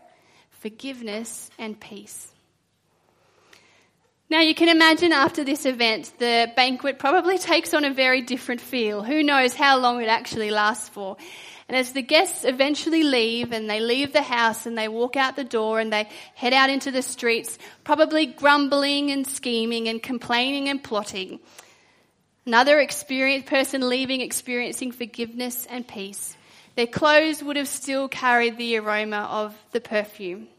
forgiveness 0.51 1.49
and 1.57 1.79
peace. 1.79 2.31
Now, 4.29 4.41
you 4.41 4.53
can 4.53 4.69
imagine 4.69 5.13
after 5.13 5.43
this 5.43 5.65
event, 5.65 6.13
the 6.19 6.53
banquet 6.55 6.99
probably 6.99 7.39
takes 7.39 7.73
on 7.73 7.83
a 7.83 7.91
very 7.91 8.21
different 8.21 8.61
feel. 8.61 9.01
Who 9.01 9.23
knows 9.23 9.55
how 9.55 9.79
long 9.79 9.99
it 9.99 10.07
actually 10.07 10.51
lasts 10.51 10.89
for? 10.89 11.17
And 11.67 11.75
as 11.75 11.93
the 11.93 12.03
guests 12.03 12.45
eventually 12.45 13.01
leave 13.01 13.51
and 13.53 13.67
they 13.67 13.79
leave 13.79 14.13
the 14.13 14.21
house 14.21 14.67
and 14.67 14.77
they 14.77 14.87
walk 14.87 15.17
out 15.17 15.35
the 15.35 15.43
door 15.43 15.79
and 15.79 15.91
they 15.91 16.07
head 16.35 16.53
out 16.53 16.69
into 16.69 16.91
the 16.91 17.01
streets, 17.01 17.57
probably 17.83 18.27
grumbling 18.27 19.09
and 19.09 19.25
scheming 19.25 19.87
and 19.87 20.03
complaining 20.03 20.69
and 20.69 20.83
plotting. 20.83 21.39
Another 22.51 22.81
experienced 22.81 23.47
person 23.47 23.87
leaving 23.87 24.19
experiencing 24.19 24.91
forgiveness 24.91 25.65
and 25.69 25.87
peace. 25.87 26.35
Their 26.75 26.85
clothes 26.85 27.41
would 27.41 27.55
have 27.55 27.69
still 27.69 28.09
carried 28.09 28.57
the 28.57 28.75
aroma 28.75 29.25
of 29.31 29.57
the 29.71 29.79
perfume 29.79 30.49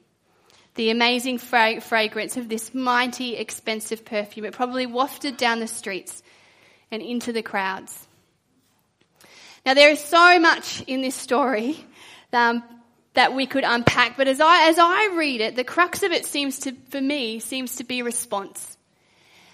the 0.75 0.89
amazing 0.89 1.37
fra- 1.37 1.83
fragrance 1.83 2.39
of 2.39 2.49
this 2.49 2.73
mighty, 2.73 3.37
expensive 3.37 4.07
perfume. 4.07 4.47
It 4.47 4.55
probably 4.55 4.87
wafted 4.87 5.37
down 5.37 5.61
the 5.61 5.67
streets 5.67 6.23
and 6.91 7.03
into 7.03 7.31
the 7.31 7.43
crowds. 7.43 8.09
Now, 9.67 9.75
there 9.75 9.91
is 9.91 10.01
so 10.01 10.41
much 10.41 10.81
in 10.87 11.03
this 11.03 11.15
story 11.15 11.77
um, 12.33 12.63
that 13.13 13.35
we 13.35 13.45
could 13.45 13.65
unpack, 13.65 14.17
but 14.17 14.29
as 14.29 14.41
I, 14.41 14.71
as 14.71 14.79
I 14.79 15.15
read 15.15 15.43
it, 15.43 15.57
the 15.57 15.63
crux 15.63 16.03
of 16.03 16.11
it 16.11 16.25
seems 16.25 16.61
to, 16.61 16.73
for 16.89 17.03
me, 17.03 17.39
seems 17.39 17.77
to 17.77 17.85
be 17.85 18.01
response. 18.01 18.79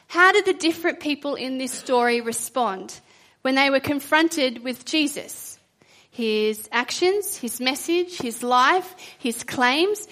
How 0.08 0.32
did 0.32 0.46
the 0.46 0.54
different 0.54 1.00
people 1.00 1.34
in 1.34 1.58
this 1.58 1.70
story 1.70 2.22
respond 2.22 2.98
when 3.42 3.54
they 3.54 3.70
were 3.70 3.80
confronted 3.80 4.64
with 4.64 4.84
Jesus? 4.84 5.58
His 6.10 6.68
actions, 6.72 7.36
his 7.36 7.60
message, 7.60 8.16
his 8.16 8.42
life, 8.42 8.94
his 9.18 9.44
claims, 9.44 10.08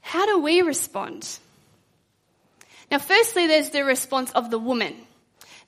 how 0.00 0.26
do 0.26 0.40
we 0.40 0.60
respond? 0.60 1.38
Now, 2.90 2.98
firstly, 2.98 3.46
there's 3.46 3.70
the 3.70 3.84
response 3.84 4.32
of 4.32 4.50
the 4.50 4.58
woman. 4.58 4.94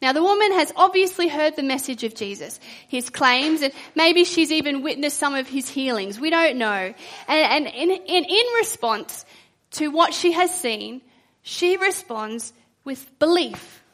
Now, 0.02 0.12
the 0.12 0.22
woman 0.22 0.52
has 0.52 0.72
obviously 0.76 1.28
heard 1.28 1.56
the 1.56 1.62
message 1.62 2.04
of 2.04 2.14
Jesus, 2.14 2.60
his 2.88 3.08
claims, 3.08 3.62
and 3.62 3.72
maybe 3.94 4.24
she's 4.24 4.52
even 4.52 4.82
witnessed 4.82 5.16
some 5.16 5.34
of 5.34 5.48
his 5.48 5.68
healings. 5.68 6.20
We 6.20 6.30
don't 6.30 6.58
know. 6.58 6.94
And, 7.28 7.66
and 7.66 7.66
in, 7.66 7.90
in, 7.90 8.24
in 8.24 8.46
response 8.56 9.24
to 9.72 9.88
what 9.88 10.12
she 10.12 10.32
has 10.32 10.54
seen, 10.54 11.02
she 11.42 11.76
responds 11.76 12.52
with 12.88 13.18
belief, 13.18 13.84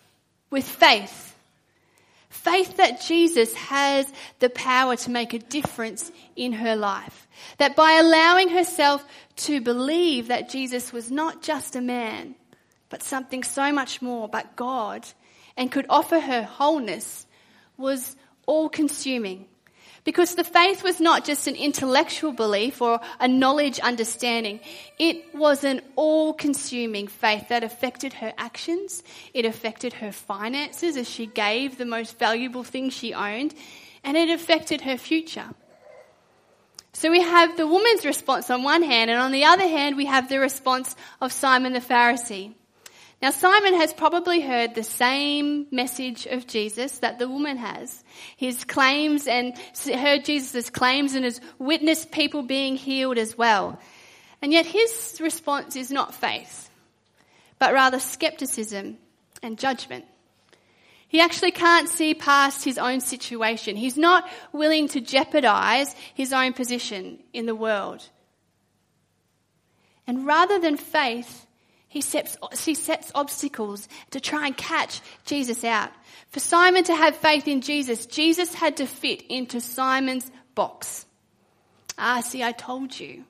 with 0.50 0.64
faith. 0.64 1.34
Faith 2.28 2.76
that 2.76 3.00
Jesus 3.00 3.52
has 3.54 4.06
the 4.38 4.48
power 4.48 4.94
to 4.94 5.10
make 5.10 5.34
a 5.34 5.40
difference 5.40 6.12
in 6.36 6.52
her 6.52 6.76
life. 6.76 7.26
That 7.58 7.74
by 7.74 7.94
allowing 7.94 8.50
herself 8.50 9.04
to 9.48 9.60
believe 9.60 10.28
that 10.28 10.48
Jesus 10.48 10.92
was 10.92 11.10
not 11.10 11.42
just 11.42 11.74
a 11.74 11.80
man, 11.80 12.36
but 12.88 13.02
something 13.02 13.42
so 13.42 13.72
much 13.72 14.00
more, 14.00 14.28
but 14.28 14.54
God, 14.54 15.04
and 15.56 15.72
could 15.72 15.86
offer 15.90 16.20
her 16.20 16.44
wholeness, 16.44 17.26
was 17.76 18.14
all 18.46 18.68
consuming. 18.68 19.48
Because 20.04 20.34
the 20.34 20.44
faith 20.44 20.84
was 20.84 21.00
not 21.00 21.24
just 21.24 21.46
an 21.46 21.56
intellectual 21.56 22.32
belief 22.32 22.82
or 22.82 23.00
a 23.18 23.26
knowledge 23.26 23.80
understanding. 23.80 24.60
It 24.98 25.34
was 25.34 25.64
an 25.64 25.80
all 25.96 26.34
consuming 26.34 27.08
faith 27.08 27.48
that 27.48 27.64
affected 27.64 28.12
her 28.14 28.34
actions. 28.36 29.02
It 29.32 29.46
affected 29.46 29.94
her 29.94 30.12
finances 30.12 30.98
as 30.98 31.08
she 31.08 31.26
gave 31.26 31.78
the 31.78 31.86
most 31.86 32.18
valuable 32.18 32.64
thing 32.64 32.90
she 32.90 33.14
owned. 33.14 33.54
And 34.02 34.18
it 34.18 34.28
affected 34.28 34.82
her 34.82 34.98
future. 34.98 35.54
So 36.92 37.10
we 37.10 37.22
have 37.22 37.56
the 37.56 37.66
woman's 37.66 38.04
response 38.04 38.50
on 38.50 38.62
one 38.62 38.82
hand, 38.82 39.10
and 39.10 39.18
on 39.18 39.32
the 39.32 39.44
other 39.44 39.66
hand, 39.66 39.96
we 39.96 40.06
have 40.06 40.28
the 40.28 40.38
response 40.38 40.94
of 41.20 41.32
Simon 41.32 41.72
the 41.72 41.80
Pharisee. 41.80 42.54
Now, 43.24 43.30
Simon 43.30 43.72
has 43.76 43.94
probably 43.94 44.42
heard 44.42 44.74
the 44.74 44.82
same 44.82 45.66
message 45.70 46.26
of 46.26 46.46
Jesus 46.46 46.98
that 46.98 47.18
the 47.18 47.26
woman 47.26 47.56
has. 47.56 48.04
His 48.36 48.64
claims 48.64 49.26
and 49.26 49.56
heard 49.82 50.26
Jesus' 50.26 50.68
claims 50.68 51.14
and 51.14 51.24
has 51.24 51.40
witnessed 51.58 52.10
people 52.10 52.42
being 52.42 52.76
healed 52.76 53.16
as 53.16 53.38
well. 53.38 53.80
And 54.42 54.52
yet 54.52 54.66
his 54.66 55.16
response 55.22 55.74
is 55.74 55.90
not 55.90 56.14
faith, 56.14 56.68
but 57.58 57.72
rather 57.72 57.98
skepticism 57.98 58.98
and 59.42 59.58
judgment. 59.58 60.04
He 61.08 61.22
actually 61.22 61.52
can't 61.52 61.88
see 61.88 62.12
past 62.12 62.62
his 62.62 62.76
own 62.76 63.00
situation. 63.00 63.74
He's 63.74 63.96
not 63.96 64.28
willing 64.52 64.86
to 64.88 65.00
jeopardize 65.00 65.96
his 66.12 66.34
own 66.34 66.52
position 66.52 67.20
in 67.32 67.46
the 67.46 67.54
world. 67.54 68.06
And 70.06 70.26
rather 70.26 70.60
than 70.60 70.76
faith, 70.76 71.46
he 71.94 72.00
sets, 72.00 72.36
he 72.64 72.74
sets 72.74 73.12
obstacles 73.14 73.88
to 74.10 74.18
try 74.18 74.48
and 74.48 74.56
catch 74.56 75.00
Jesus 75.26 75.62
out. 75.62 75.92
For 76.30 76.40
Simon 76.40 76.82
to 76.82 76.94
have 76.96 77.14
faith 77.14 77.46
in 77.46 77.60
Jesus, 77.60 78.06
Jesus 78.06 78.52
had 78.52 78.78
to 78.78 78.86
fit 78.86 79.22
into 79.28 79.60
Simon's 79.60 80.28
box. 80.56 81.06
Ah, 81.96 82.20
see, 82.20 82.42
I 82.42 82.50
told 82.50 82.98
you. 82.98 83.22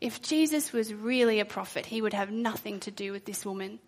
If 0.00 0.22
Jesus 0.22 0.72
was 0.72 0.92
really 0.92 1.38
a 1.38 1.44
prophet, 1.44 1.86
he 1.86 2.02
would 2.02 2.12
have 2.12 2.32
nothing 2.32 2.80
to 2.80 2.90
do 2.90 3.12
with 3.12 3.26
this 3.26 3.46
woman. 3.46 3.78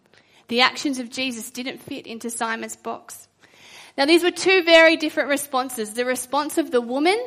The 0.47 0.61
actions 0.61 1.00
of 1.00 1.11
Jesus 1.11 1.50
didn't 1.50 1.79
fit 1.79 2.07
into 2.07 2.31
Simon's 2.31 2.76
box. 2.76 3.26
Now, 3.99 4.05
these 4.05 4.23
were 4.23 4.31
two 4.31 4.62
very 4.62 4.95
different 4.95 5.31
responses 5.31 5.95
the 5.95 6.05
response 6.05 6.59
of 6.59 6.71
the 6.71 6.81
woman 6.81 7.19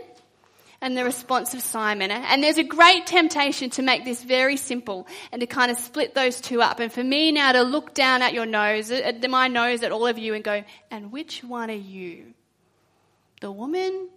and 0.86 0.96
the 0.96 1.04
response 1.04 1.56
of 1.56 1.62
Simon. 1.62 2.12
And 2.12 2.44
there's 2.44 2.60
a 2.60 2.63
great 2.63 3.08
temptation 3.08 3.72
to 3.72 3.82
make 3.82 4.06
this 4.06 4.24
very 4.24 4.56
simple 4.56 5.08
and 5.32 5.39
to 5.39 5.48
kind 5.48 5.72
of 5.72 5.80
split 5.80 6.13
those 6.13 6.39
two 6.39 6.62
up. 6.62 6.80
And 6.80 6.94
for 6.94 7.04
me 7.04 7.32
now 7.32 7.54
to 7.54 7.63
look 7.63 7.96
down 7.96 8.22
at 8.22 8.34
your 8.34 8.46
nose, 8.46 8.92
at 8.92 9.27
my 9.27 9.48
nose, 9.48 9.82
at 9.82 9.92
all 9.92 10.06
of 10.06 10.20
you, 10.20 10.36
and 10.36 10.44
go, 10.44 10.63
and 10.92 11.12
which 11.12 11.44
one 11.44 11.72
are 11.72 11.74
you? 11.74 12.36
The 13.42 13.51
woman 13.51 14.10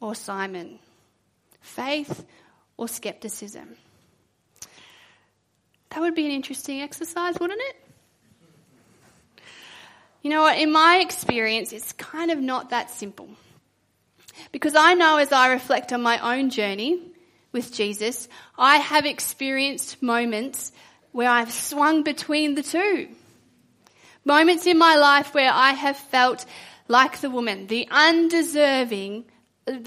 or 0.00 0.14
Simon? 0.14 0.78
Faith 1.60 2.24
or 2.78 2.88
skepticism? 2.88 3.76
That 5.90 6.00
would 6.00 6.14
be 6.14 6.24
an 6.24 6.32
interesting 6.32 6.80
exercise, 6.80 7.38
wouldn't 7.38 7.60
it? 7.60 7.76
You 10.22 10.30
know 10.30 10.40
what? 10.40 10.56
In 10.56 10.72
my 10.72 11.00
experience, 11.02 11.70
it's 11.70 11.92
kind 11.92 12.30
of 12.30 12.38
not 12.38 12.70
that 12.70 12.90
simple. 12.90 13.28
Because 14.50 14.74
I 14.74 14.94
know 14.94 15.18
as 15.18 15.32
I 15.32 15.52
reflect 15.52 15.92
on 15.92 16.02
my 16.02 16.36
own 16.36 16.50
journey 16.50 17.00
with 17.52 17.72
Jesus, 17.72 18.28
I 18.58 18.76
have 18.76 19.06
experienced 19.06 20.02
moments 20.02 20.72
where 21.12 21.28
I've 21.28 21.52
swung 21.52 22.02
between 22.02 22.54
the 22.54 22.62
two. 22.62 23.08
Moments 24.24 24.66
in 24.66 24.78
my 24.78 24.96
life 24.96 25.34
where 25.34 25.50
I 25.52 25.72
have 25.72 25.96
felt 25.96 26.44
like 26.88 27.20
the 27.20 27.30
woman, 27.30 27.66
the 27.66 27.88
undeserving, 27.90 29.24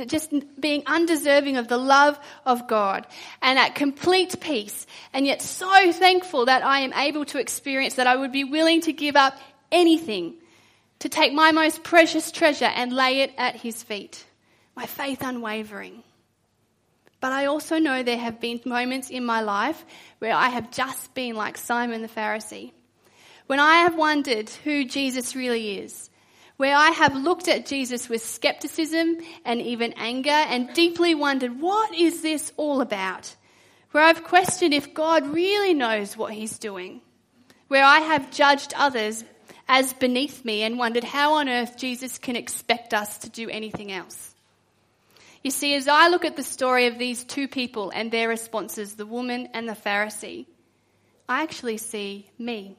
just 0.07 0.33
being 0.59 0.83
undeserving 0.85 1.57
of 1.57 1.67
the 1.67 1.77
love 1.77 2.19
of 2.45 2.67
God 2.67 3.07
and 3.41 3.59
at 3.59 3.75
complete 3.75 4.39
peace 4.39 4.87
and 5.11 5.25
yet 5.25 5.41
so 5.41 5.91
thankful 5.91 6.45
that 6.45 6.63
I 6.63 6.79
am 6.79 6.93
able 6.93 7.25
to 7.25 7.39
experience 7.39 7.95
that 7.95 8.07
I 8.07 8.15
would 8.15 8.31
be 8.31 8.45
willing 8.45 8.81
to 8.81 8.93
give 8.93 9.15
up 9.15 9.37
anything 9.71 10.35
to 10.99 11.09
take 11.09 11.33
my 11.33 11.51
most 11.51 11.83
precious 11.83 12.31
treasure 12.31 12.65
and 12.73 12.93
lay 12.93 13.21
it 13.21 13.33
at 13.37 13.57
his 13.57 13.83
feet 13.83 14.25
my 14.75 14.85
faith 14.85 15.21
unwavering. 15.21 16.03
But 17.19 17.31
I 17.31 17.45
also 17.45 17.79
know 17.79 18.03
there 18.03 18.17
have 18.17 18.39
been 18.39 18.61
moments 18.65 19.09
in 19.09 19.25
my 19.25 19.41
life 19.41 19.83
where 20.19 20.35
I 20.35 20.49
have 20.49 20.71
just 20.71 21.13
been 21.13 21.35
like 21.35 21.57
Simon 21.57 22.01
the 22.01 22.07
Pharisee. 22.07 22.71
When 23.47 23.59
I 23.59 23.77
have 23.77 23.95
wondered 23.95 24.49
who 24.49 24.85
Jesus 24.85 25.35
really 25.35 25.79
is, 25.79 26.09
where 26.57 26.75
I 26.75 26.89
have 26.91 27.15
looked 27.15 27.47
at 27.47 27.65
Jesus 27.65 28.09
with 28.09 28.23
skepticism 28.23 29.17
and 29.43 29.61
even 29.61 29.93
anger 29.93 30.29
and 30.29 30.73
deeply 30.73 31.15
wondered, 31.15 31.59
what 31.59 31.93
is 31.95 32.21
this 32.21 32.51
all 32.57 32.81
about? 32.81 33.35
Where 33.91 34.03
I've 34.03 34.23
questioned 34.23 34.73
if 34.73 34.93
God 34.93 35.27
really 35.27 35.73
knows 35.73 36.15
what 36.15 36.33
he's 36.33 36.59
doing. 36.59 37.01
Where 37.69 37.83
I 37.83 37.99
have 37.99 38.31
judged 38.31 38.73
others 38.75 39.23
as 39.67 39.93
beneath 39.93 40.45
me 40.45 40.61
and 40.61 40.77
wondered 40.77 41.03
how 41.03 41.35
on 41.35 41.49
earth 41.49 41.77
Jesus 41.77 42.17
can 42.17 42.35
expect 42.35 42.93
us 42.93 43.17
to 43.19 43.29
do 43.29 43.49
anything 43.49 43.91
else. 43.91 44.34
You 45.45 45.51
see, 45.51 45.75
as 45.75 45.87
I 45.87 46.07
look 46.07 46.25
at 46.25 46.35
the 46.35 46.41
story 46.41 46.87
of 46.87 46.97
these 46.97 47.23
two 47.23 47.47
people 47.47 47.91
and 47.93 48.09
their 48.09 48.27
responses, 48.27 48.95
the 48.95 49.05
woman 49.05 49.47
and 49.53 49.69
the 49.69 49.73
Pharisee, 49.73 50.47
I 51.29 51.43
actually 51.43 51.77
see 51.77 52.27
me. 52.39 52.75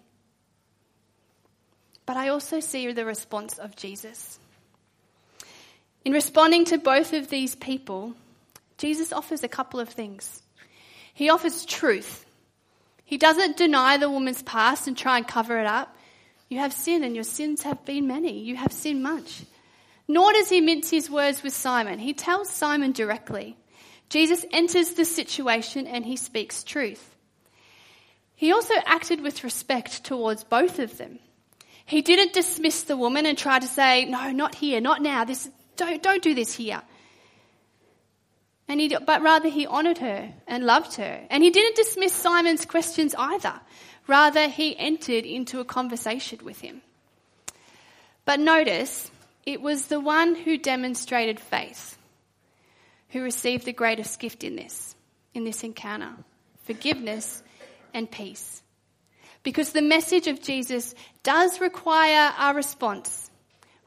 But 2.07 2.17
I 2.17 2.31
also 2.31 2.59
see 2.59 2.91
the 2.91 3.05
response 3.05 3.59
of 3.59 3.77
Jesus. 3.77 4.41
In 6.05 6.13
responding 6.13 6.65
to 6.65 6.77
both 6.77 7.13
of 7.13 7.31
these 7.31 7.55
people, 7.55 8.15
Jesus 8.79 9.13
offers 9.13 9.45
a 9.45 9.49
couple 9.49 9.79
of 9.79 9.91
things. 9.91 10.43
He 11.15 11.31
offers 11.31 11.67
truth. 11.67 12.27
He 13.05 13.17
doesn't 13.17 13.57
deny 13.57 13.97
the 13.97 14.11
woman's 14.11 14.43
past 14.43 14.89
and 14.89 14.99
try 14.99 15.19
and 15.19 15.29
cover 15.29 15.61
it 15.61 15.67
up. 15.67 15.97
You 16.49 16.59
have 16.59 16.73
sinned, 16.73 17.05
and 17.05 17.15
your 17.15 17.23
sins 17.23 17.63
have 17.63 17.85
been 17.85 18.09
many. 18.09 18.41
You 18.41 18.57
have 18.57 18.73
sinned 18.73 19.05
much. 19.05 19.43
Nor 20.09 20.33
does 20.33 20.49
he 20.49 20.61
mince 20.61 20.91
his 20.91 21.11
words 21.11 21.43
with 21.43 21.53
Simon. 21.53 21.99
He 21.99 22.15
tells 22.15 22.49
Simon 22.49 22.93
directly. 22.93 23.57
Jesus 24.09 24.45
enters 24.53 24.93
the 24.93 25.05
situation 25.05 25.87
and 25.87 26.05
he 26.05 26.17
speaks 26.17 26.63
truth. 26.63 27.15
He 28.37 28.53
also 28.53 28.75
acted 28.85 29.21
with 29.21 29.43
respect 29.43 30.05
towards 30.05 30.45
both 30.45 30.79
of 30.79 30.97
them. 30.99 31.19
He 31.87 32.03
didn't 32.03 32.33
dismiss 32.33 32.83
the 32.83 32.97
woman 32.97 33.27
and 33.27 33.39
try 33.39 33.59
to 33.59 33.67
say, 33.67 34.05
no, 34.05 34.31
not 34.31 34.55
here, 34.55 34.81
not 34.81 35.01
now, 35.01 35.25
this, 35.25 35.49
don't, 35.77 36.03
don't 36.03 36.23
do 36.23 36.35
this 36.35 36.53
here. 36.53 36.83
And 38.69 38.81
he, 38.81 38.89
but 38.89 39.23
rather 39.23 39.49
he 39.49 39.67
honored 39.67 39.99
her 39.99 40.33
and 40.47 40.65
loved 40.65 40.97
her. 40.97 41.21
And 41.31 41.43
he 41.43 41.51
didn't 41.51 41.77
dismiss 41.77 42.13
Simon's 42.13 42.67
questions 42.67 43.15
either. 43.17 43.61
Rather, 44.09 44.49
he 44.49 44.77
entered 44.77 45.25
into 45.25 45.61
a 45.61 45.65
conversation 45.65 46.41
with 46.45 46.61
him. 46.61 46.83
But 48.25 48.41
notice, 48.41 49.11
it 49.47 49.63
was 49.63 49.87
the 49.87 50.01
one 50.01 50.35
who 50.35 50.59
demonstrated 50.59 51.41
faith 51.41 51.97
who 53.11 53.23
received 53.23 53.65
the 53.65 53.73
greatest 53.73 54.19
gift 54.19 54.45
in 54.45 54.57
this, 54.57 54.95
in 55.33 55.45
this 55.45 55.65
encounter 55.65 56.13
forgiveness 56.65 57.43
and 57.95 58.11
peace. 58.11 58.61
Because 59.45 59.71
the 59.71 59.81
message 59.81 60.27
of 60.27 60.43
Jesus 60.43 60.97
does 61.23 61.61
require 61.61 62.35
our 62.37 62.55
response. 62.55 63.31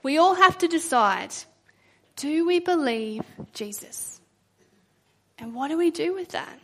We 0.01 0.17
all 0.17 0.33
have 0.33 0.57
to 0.59 0.67
decide 0.69 1.33
do 2.15 2.45
we 2.45 2.59
believe 2.59 3.21
Jesus? 3.53 4.19
And 5.37 5.53
what 5.53 5.69
do 5.69 5.77
we 5.77 5.91
do 5.91 6.13
with 6.13 6.29
that? 6.29 6.59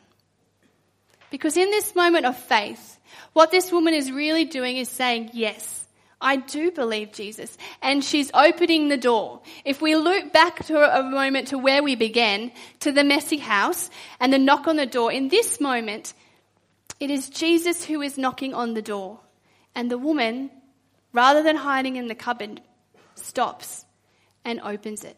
Because 1.29 1.57
in 1.57 1.69
this 1.69 1.95
moment 1.95 2.25
of 2.25 2.37
faith, 2.37 2.97
what 3.33 3.51
this 3.51 3.71
woman 3.71 3.93
is 3.93 4.11
really 4.11 4.45
doing 4.45 4.77
is 4.77 4.89
saying, 4.89 5.31
Yes, 5.33 5.84
I 6.21 6.37
do 6.37 6.71
believe 6.71 7.11
Jesus. 7.11 7.57
And 7.81 8.03
she's 8.03 8.31
opening 8.33 8.87
the 8.87 8.97
door. 8.97 9.41
If 9.63 9.81
we 9.81 9.95
loop 9.95 10.31
back 10.31 10.65
to 10.65 10.99
a 10.99 11.03
moment 11.03 11.49
to 11.49 11.57
where 11.57 11.83
we 11.83 11.95
began, 11.95 12.51
to 12.79 12.91
the 12.91 13.03
messy 13.03 13.37
house 13.37 13.89
and 14.19 14.31
the 14.31 14.39
knock 14.39 14.67
on 14.67 14.77
the 14.77 14.85
door, 14.85 15.11
in 15.11 15.29
this 15.29 15.59
moment, 15.59 16.13
it 16.99 17.11
is 17.11 17.29
Jesus 17.29 17.85
who 17.85 18.01
is 18.01 18.17
knocking 18.17 18.53
on 18.53 18.73
the 18.73 18.81
door. 18.81 19.19
And 19.75 19.91
the 19.91 19.97
woman, 19.97 20.51
rather 21.11 21.43
than 21.43 21.57
hiding 21.57 21.97
in 21.97 22.07
the 22.07 22.15
cupboard, 22.15 22.61
stops 23.15 23.85
and 24.43 24.61
opens 24.61 25.03
it 25.03 25.17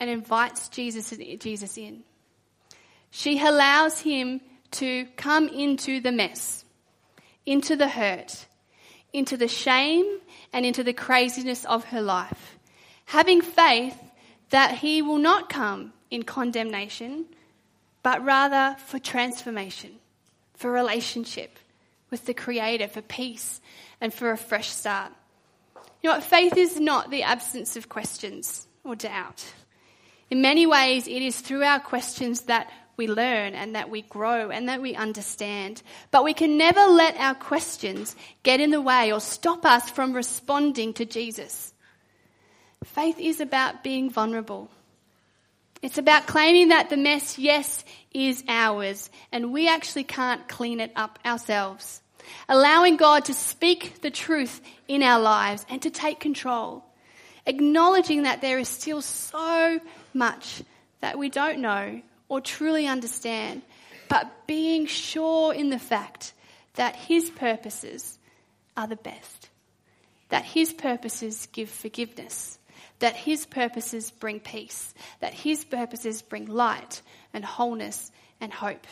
and 0.00 0.08
invites 0.08 0.68
Jesus, 0.68 1.12
Jesus 1.38 1.76
in. 1.76 2.04
She 3.10 3.40
allows 3.40 4.00
him 4.00 4.40
to 4.72 5.06
come 5.16 5.48
into 5.48 6.00
the 6.00 6.12
mess, 6.12 6.64
into 7.46 7.74
the 7.74 7.88
hurt, 7.88 8.46
into 9.12 9.36
the 9.36 9.48
shame 9.48 10.18
and 10.52 10.66
into 10.66 10.84
the 10.84 10.92
craziness 10.92 11.64
of 11.64 11.84
her 11.84 12.02
life, 12.02 12.58
having 13.06 13.40
faith 13.40 13.96
that 14.50 14.78
he 14.78 15.02
will 15.02 15.18
not 15.18 15.48
come 15.48 15.92
in 16.10 16.22
condemnation, 16.22 17.26
but 18.02 18.24
rather 18.24 18.76
for 18.86 18.98
transformation, 18.98 19.90
for 20.54 20.70
relationship 20.70 21.58
with 22.10 22.24
the 22.24 22.34
Creator, 22.34 22.88
for 22.88 23.02
peace, 23.02 23.60
and 24.00 24.12
for 24.12 24.30
a 24.30 24.38
fresh 24.38 24.68
start. 24.68 25.12
You 26.02 26.10
know 26.10 26.16
what? 26.16 26.24
Faith 26.24 26.56
is 26.56 26.78
not 26.78 27.10
the 27.10 27.24
absence 27.24 27.76
of 27.76 27.88
questions 27.88 28.66
or 28.84 28.94
doubt. 28.96 29.44
In 30.30 30.40
many 30.40 30.66
ways, 30.66 31.06
it 31.08 31.22
is 31.22 31.40
through 31.40 31.64
our 31.64 31.80
questions 31.80 32.42
that 32.42 32.70
we 32.98 33.06
learn 33.06 33.54
and 33.54 33.76
that 33.76 33.88
we 33.88 34.02
grow 34.02 34.50
and 34.50 34.68
that 34.68 34.82
we 34.82 34.94
understand. 34.94 35.80
But 36.10 36.24
we 36.24 36.34
can 36.34 36.58
never 36.58 36.80
let 36.80 37.16
our 37.16 37.34
questions 37.34 38.14
get 38.42 38.60
in 38.60 38.70
the 38.70 38.82
way 38.82 39.12
or 39.12 39.20
stop 39.20 39.64
us 39.64 39.88
from 39.88 40.12
responding 40.12 40.92
to 40.94 41.06
Jesus. 41.06 41.72
Faith 42.84 43.18
is 43.18 43.40
about 43.40 43.82
being 43.82 44.10
vulnerable. 44.10 44.68
It's 45.80 45.98
about 45.98 46.26
claiming 46.26 46.68
that 46.68 46.90
the 46.90 46.96
mess, 46.96 47.38
yes, 47.38 47.84
is 48.12 48.42
ours, 48.48 49.10
and 49.30 49.52
we 49.52 49.68
actually 49.68 50.04
can't 50.04 50.48
clean 50.48 50.80
it 50.80 50.92
up 50.96 51.20
ourselves. 51.24 52.02
Allowing 52.48 52.96
God 52.96 53.26
to 53.26 53.34
speak 53.34 54.00
the 54.02 54.10
truth 54.10 54.60
in 54.88 55.02
our 55.04 55.20
lives 55.20 55.64
and 55.70 55.80
to 55.82 55.90
take 55.90 56.18
control. 56.18 56.84
Acknowledging 57.46 58.24
that 58.24 58.40
there 58.40 58.58
is 58.58 58.68
still 58.68 59.00
so 59.00 59.80
much 60.12 60.62
that 61.00 61.16
we 61.16 61.28
don't 61.28 61.60
know 61.60 62.02
or 62.28 62.40
truly 62.40 62.86
understand, 62.86 63.62
but 64.08 64.46
being 64.46 64.86
sure 64.86 65.52
in 65.52 65.70
the 65.70 65.78
fact 65.78 66.32
that 66.74 66.96
His 66.96 67.30
purposes 67.30 68.18
are 68.76 68.86
the 68.86 68.96
best, 68.96 69.48
that 70.28 70.44
His 70.44 70.72
purposes 70.72 71.48
give 71.52 71.70
forgiveness, 71.70 72.58
that 72.98 73.16
His 73.16 73.46
purposes 73.46 74.10
bring 74.10 74.40
peace, 74.40 74.94
that 75.20 75.34
His 75.34 75.64
purposes 75.64 76.22
bring 76.22 76.46
light 76.46 77.02
and 77.32 77.44
wholeness 77.44 78.10
and 78.40 78.52
hope. 78.52 78.86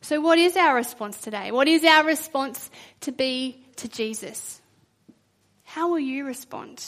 So, 0.00 0.20
what 0.20 0.38
is 0.38 0.56
our 0.56 0.74
response 0.74 1.20
today? 1.20 1.52
What 1.52 1.68
is 1.68 1.84
our 1.84 2.04
response 2.04 2.70
to 3.02 3.12
be 3.12 3.64
to 3.76 3.88
Jesus? 3.88 4.60
How 5.62 5.90
will 5.90 6.00
you 6.00 6.26
respond? 6.26 6.84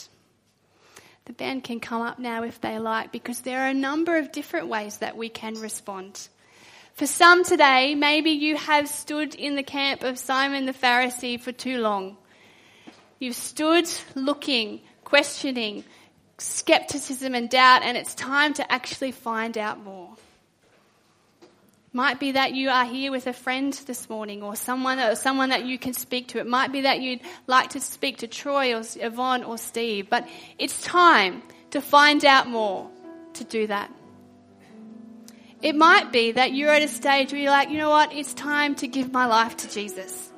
The 1.25 1.33
band 1.33 1.63
can 1.63 1.79
come 1.79 2.01
up 2.01 2.19
now 2.19 2.43
if 2.43 2.61
they 2.61 2.77
like 2.77 3.11
because 3.11 3.41
there 3.41 3.61
are 3.61 3.69
a 3.69 3.73
number 3.73 4.17
of 4.17 4.31
different 4.31 4.67
ways 4.67 4.97
that 4.97 5.17
we 5.17 5.27
can 5.27 5.59
respond. 5.59 6.27
For 6.93 7.07
some 7.07 7.43
today, 7.43 7.95
maybe 7.95 8.29
you 8.29 8.55
have 8.55 8.87
stood 8.87 9.35
in 9.35 9.55
the 9.55 9.63
camp 9.63 10.03
of 10.03 10.17
Simon 10.17 10.65
the 10.65 10.73
Pharisee 10.73 11.39
for 11.39 11.51
too 11.51 11.79
long. 11.79 12.15
You've 13.19 13.35
stood 13.35 13.89
looking, 14.13 14.81
questioning, 15.03 15.83
skepticism 16.37 17.33
and 17.33 17.49
doubt, 17.49 17.81
and 17.83 17.97
it's 17.97 18.13
time 18.13 18.53
to 18.53 18.71
actually 18.71 19.11
find 19.11 19.57
out 19.57 19.83
more. 19.83 20.15
Might 21.95 22.19
be 22.19 22.33
that 22.33 22.53
you 22.53 22.69
are 22.71 22.83
here 22.83 23.09
with 23.09 23.25
a 23.25 23.31
friend 23.31 23.71
this 23.85 24.09
morning 24.09 24.43
or 24.43 24.57
someone, 24.57 24.99
or 24.99 25.15
someone 25.15 25.47
that 25.51 25.63
you 25.63 25.79
can 25.79 25.93
speak 25.93 26.27
to. 26.27 26.39
It 26.39 26.45
might 26.45 26.73
be 26.73 26.81
that 26.81 26.99
you'd 26.99 27.21
like 27.47 27.69
to 27.69 27.79
speak 27.79 28.17
to 28.17 28.27
Troy 28.27 28.75
or 28.75 28.83
Yvonne 28.97 29.45
or 29.45 29.57
Steve, 29.57 30.09
but 30.09 30.27
it's 30.59 30.83
time 30.83 31.41
to 31.69 31.79
find 31.79 32.25
out 32.25 32.49
more 32.49 32.89
to 33.35 33.45
do 33.45 33.67
that. 33.67 33.89
It 35.61 35.73
might 35.77 36.11
be 36.11 36.33
that 36.33 36.51
you're 36.51 36.69
at 36.69 36.81
a 36.81 36.89
stage 36.89 37.31
where 37.31 37.39
you're 37.39 37.49
like, 37.49 37.69
you 37.69 37.77
know 37.77 37.91
what, 37.91 38.11
it's 38.11 38.33
time 38.33 38.75
to 38.75 38.87
give 38.89 39.13
my 39.13 39.25
life 39.25 39.55
to 39.55 39.69
Jesus. 39.71 40.33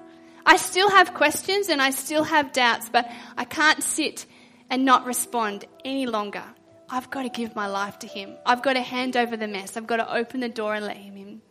I 0.46 0.58
still 0.58 0.92
have 0.92 1.16
questions 1.16 1.70
and 1.70 1.82
I 1.82 1.90
still 1.90 2.24
have 2.24 2.54
doubts, 2.54 2.88
but 2.90 3.10
I 3.36 3.46
can't 3.46 3.82
sit 3.82 4.28
and 4.70 4.86
not 4.86 5.08
respond 5.08 5.66
any 5.84 6.06
longer. 6.06 6.44
I've 6.90 7.10
got 7.10 7.24
to 7.24 7.30
give 7.30 7.56
my 7.56 7.68
life 7.68 8.00
to 8.00 8.08
Him. 8.08 8.36
I've 8.46 8.62
got 8.62 8.74
to 8.74 8.82
hand 8.82 9.18
over 9.18 9.36
the 9.36 9.48
mess. 9.48 9.76
I've 9.76 9.88
got 9.88 9.98
to 9.98 10.14
open 10.14 10.40
the 10.40 10.50
door 10.50 10.74
and 10.74 10.86
let 10.86 10.98
Him 10.98 11.18
in. 11.18 11.42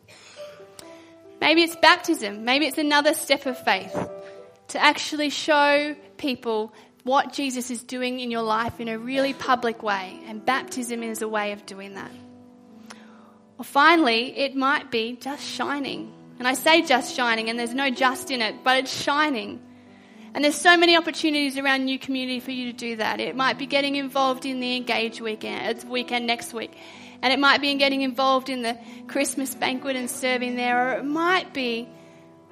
Maybe 1.39 1.61
it's 1.61 1.75
baptism. 1.75 2.43
Maybe 2.45 2.65
it's 2.65 2.79
another 2.79 3.13
step 3.13 3.45
of 3.45 3.57
faith 3.63 3.95
to 4.69 4.83
actually 4.83 5.29
show 5.29 5.95
people 6.17 6.73
what 7.03 7.31
Jesus 7.31 7.69
is 7.71 7.83
doing 7.83 8.19
in 8.19 8.31
your 8.31 8.41
life 8.41 8.79
in 8.79 8.87
a 8.87 8.97
really 8.97 9.33
public 9.33 9.83
way. 9.83 10.19
And 10.27 10.43
baptism 10.43 11.03
is 11.03 11.21
a 11.21 11.27
way 11.27 11.51
of 11.51 11.65
doing 11.65 11.93
that. 11.93 12.11
Or 13.59 13.63
finally, 13.63 14.37
it 14.37 14.55
might 14.55 14.91
be 14.91 15.15
just 15.15 15.43
shining. 15.43 16.13
And 16.39 16.47
I 16.47 16.53
say 16.53 16.81
just 16.81 17.15
shining, 17.15 17.49
and 17.49 17.57
there's 17.57 17.73
no 17.73 17.89
just 17.89 18.29
in 18.29 18.41
it, 18.41 18.63
but 18.63 18.77
it's 18.77 19.01
shining. 19.03 19.61
And 20.37 20.43
there's 20.43 20.53
so 20.53 20.77
many 20.77 20.95
opportunities 20.95 21.57
around 21.57 21.85
New 21.85 21.97
Community 21.97 22.39
for 22.39 22.51
you 22.51 22.71
to 22.71 22.77
do 22.77 22.97
that. 22.97 23.19
It 23.19 23.35
might 23.35 23.57
be 23.57 23.65
getting 23.65 23.95
involved 23.95 24.45
in 24.45 24.59
the 24.59 24.75
Engage 24.75 25.19
weekend, 25.19 25.65
it's 25.65 25.83
weekend 25.83 26.27
next 26.27 26.53
week. 26.53 26.77
And 27.23 27.33
it 27.33 27.39
might 27.39 27.59
be 27.59 27.71
in 27.71 27.79
getting 27.79 28.03
involved 28.03 28.47
in 28.47 28.61
the 28.61 28.77
Christmas 29.07 29.55
banquet 29.55 29.95
and 29.95 30.07
serving 30.07 30.55
there, 30.55 30.89
or 30.89 30.99
it 30.99 31.05
might 31.05 31.55
be 31.55 31.89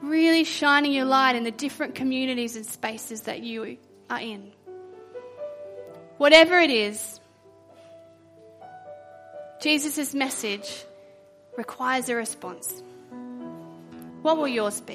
really 0.02 0.46
shining 0.46 0.94
your 0.94 1.06
light 1.06 1.36
in 1.36 1.44
the 1.44 1.52
different 1.52 1.94
communities 1.94 2.56
and 2.56 2.66
spaces 2.66 3.22
that 3.22 3.44
you 3.44 3.78
are 4.10 4.20
in. 4.20 4.52
Whatever 6.18 6.58
it 6.58 6.72
is, 6.72 7.20
Jesus' 9.62 10.16
message 10.16 10.86
requires 11.56 12.10
a 12.10 12.16
response. 12.16 12.82
What 14.24 14.38
will 14.38 14.48
yours 14.48 14.82
be? 14.82 14.94